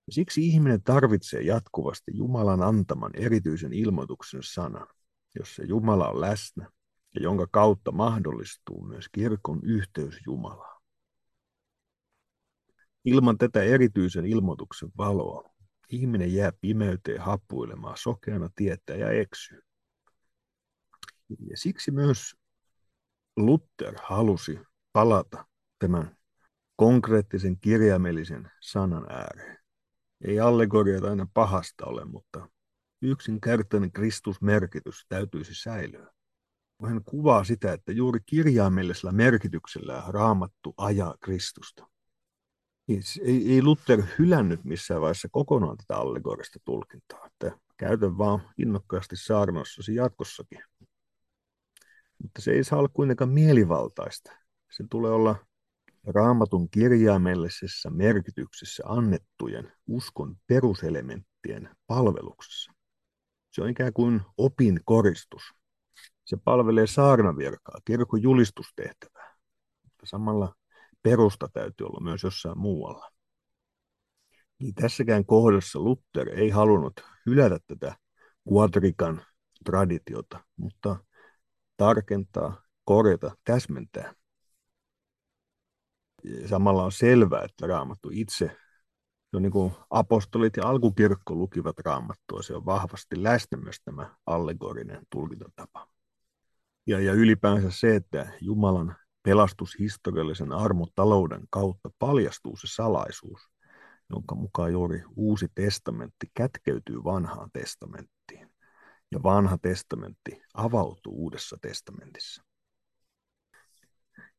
Siksi 0.09 0.47
ihminen 0.47 0.83
tarvitsee 0.83 1.41
jatkuvasti 1.41 2.11
Jumalan 2.15 2.63
antaman 2.63 3.11
erityisen 3.15 3.73
ilmoituksen 3.73 4.43
sanan, 4.43 4.87
jossa 5.35 5.63
Jumala 5.63 6.09
on 6.09 6.21
läsnä 6.21 6.69
ja 7.15 7.21
jonka 7.21 7.47
kautta 7.51 7.91
mahdollistuu 7.91 8.85
myös 8.85 9.05
kirkon 9.11 9.59
yhteys 9.63 10.19
Jumalaan. 10.25 10.81
Ilman 13.05 13.37
tätä 13.37 13.63
erityisen 13.63 14.25
ilmoituksen 14.25 14.89
valoa 14.97 15.49
ihminen 15.89 16.33
jää 16.33 16.51
pimeyteen 16.61 17.21
happuilemaan 17.21 17.97
sokeana 17.97 18.49
tietää 18.55 18.95
ja 18.95 19.11
eksyy. 19.11 19.61
Ja 21.29 21.57
siksi 21.57 21.91
myös 21.91 22.35
Luther 23.45 23.95
halusi 24.03 24.59
palata 24.93 25.45
tämän 25.79 26.17
konkreettisen 26.75 27.59
kirjaimellisen 27.59 28.51
sanan 28.61 29.11
ääreen. 29.11 29.57
Ei 30.21 30.39
allegoriat 30.39 31.03
aina 31.03 31.27
pahasta 31.33 31.85
ole, 31.85 32.05
mutta 32.05 32.49
yksinkertainen 33.01 33.91
Kristusmerkitys 33.91 35.05
täytyisi 35.09 35.55
säilyä. 35.55 36.11
Hän 36.83 37.03
kuvaa 37.03 37.43
sitä, 37.43 37.73
että 37.73 37.91
juuri 37.91 38.19
kirjaimellisellä 38.25 39.11
merkityksellä 39.11 40.03
raamattu 40.07 40.73
ajaa 40.77 41.15
Kristusta. 41.19 41.87
Ei, 43.21 43.63
Luther 43.63 44.03
hylännyt 44.19 44.63
missään 44.63 45.01
vaiheessa 45.01 45.27
kokonaan 45.31 45.77
tätä 45.77 45.97
allegorista 45.97 46.59
tulkintaa, 46.65 47.25
että 47.25 47.59
käytän 47.77 48.17
vaan 48.17 48.41
innokkaasti 48.57 49.15
saarnossasi 49.15 49.95
jatkossakin. 49.95 50.63
Mutta 52.21 52.41
se 52.41 52.51
ei 52.51 52.63
saa 52.63 52.79
olla 52.79 52.89
kuitenkaan 52.93 53.29
mielivaltaista. 53.29 54.31
Se 54.71 54.83
tulee 54.89 55.11
olla 55.11 55.35
raamatun 56.07 56.69
kirjaimellisessä 56.69 57.89
merkityksessä 57.89 58.83
annettujen 58.85 59.71
uskon 59.87 60.35
peruselementtien 60.47 61.69
palveluksessa. 61.87 62.73
Se 63.51 63.61
on 63.61 63.69
ikään 63.69 63.93
kuin 63.93 64.21
opin 64.37 64.79
koristus. 64.85 65.41
Se 66.25 66.37
palvelee 66.43 66.87
saarnavirkaa, 66.87 67.79
kirkon 67.85 68.21
julistustehtävää. 68.21 69.35
Mutta 69.83 70.05
samalla 70.05 70.55
perusta 71.03 71.49
täytyy 71.53 71.87
olla 71.87 71.99
myös 72.03 72.23
jossain 72.23 72.57
muualla. 72.57 73.11
Niin 74.59 74.73
tässäkään 74.73 75.25
kohdassa 75.25 75.79
Luther 75.79 76.29
ei 76.29 76.49
halunnut 76.49 76.93
hylätä 77.25 77.59
tätä 77.67 77.95
quadrikan 78.53 79.21
traditiota, 79.65 80.39
mutta 80.57 80.97
tarkentaa, 81.79 82.61
korjata, 82.85 83.31
täsmentää. 83.43 84.13
Samalla 86.45 86.83
on 86.83 86.91
selvää, 86.91 87.43
että 87.43 87.67
raamattu 87.67 88.09
itse, 88.13 88.57
jo 89.33 89.39
niin 89.39 89.51
kuin 89.51 89.71
apostolit 89.89 90.57
ja 90.57 90.67
alkukirkko 90.67 91.35
lukivat 91.35 91.79
raamattua, 91.79 92.41
se 92.41 92.55
on 92.55 92.65
vahvasti 92.65 93.23
läsnä 93.23 93.57
myös 93.57 93.75
tämä 93.85 94.15
allegorinen 94.25 95.01
tulkintatapa. 95.11 95.87
Ja, 96.87 96.99
ja 96.99 97.13
ylipäänsä 97.13 97.71
se, 97.71 97.95
että 97.95 98.27
Jumalan 98.41 98.95
pelastushistoriallisen 99.23 100.51
armotalouden 100.51 101.41
kautta 101.49 101.89
paljastuu 101.99 102.57
se 102.57 102.67
salaisuus, 102.67 103.41
jonka 104.09 104.35
mukaan 104.35 104.71
juuri 104.71 105.03
uusi 105.15 105.47
testamentti 105.55 106.31
kätkeytyy 106.33 107.03
vanhaan 107.03 107.49
testamenttiin. 107.53 108.48
Ja 109.11 109.23
vanha 109.23 109.57
testamentti 109.57 110.41
avautuu 110.53 111.13
uudessa 111.23 111.57
testamentissa. 111.61 112.43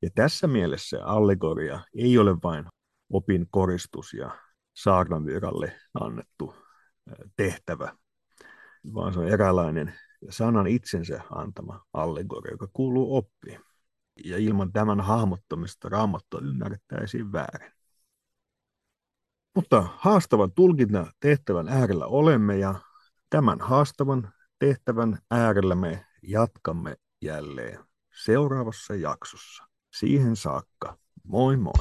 Ja 0.02 0.10
tässä 0.14 0.46
mielessä 0.46 1.04
allegoria 1.04 1.80
ei 1.94 2.18
ole 2.18 2.36
vain 2.42 2.66
opin 3.12 3.46
koristus 3.50 4.14
ja 4.14 4.38
saarnanviralle 4.76 5.80
annettu 6.00 6.54
tehtävä, 7.36 7.96
vaan 8.94 9.12
se 9.12 9.20
on 9.20 9.28
eräänlainen 9.28 9.94
sanan 10.30 10.66
itsensä 10.66 11.20
antama 11.30 11.84
allegoria, 11.92 12.52
joka 12.52 12.68
kuuluu 12.72 13.16
oppiin. 13.16 13.60
Ja 14.24 14.38
ilman 14.38 14.72
tämän 14.72 15.00
hahmottamista 15.00 15.88
raamattua 15.88 16.40
ymmärrettäisiin 16.40 17.32
väärin. 17.32 17.72
Mutta 19.54 19.88
haastavan 19.96 20.52
tulkinnan 20.52 21.12
tehtävän 21.20 21.68
äärellä 21.68 22.06
olemme 22.06 22.58
ja 22.58 22.74
tämän 23.30 23.60
haastavan 23.60 24.32
tehtävän 24.60 25.18
äärellä 25.30 25.74
me 25.74 26.06
jatkamme 26.22 26.96
jälleen 27.22 27.78
seuraavassa 28.24 28.94
jaksossa. 28.94 29.64
Siihen 29.94 30.36
saakka, 30.36 30.98
moi 31.24 31.56
moi! 31.56 31.72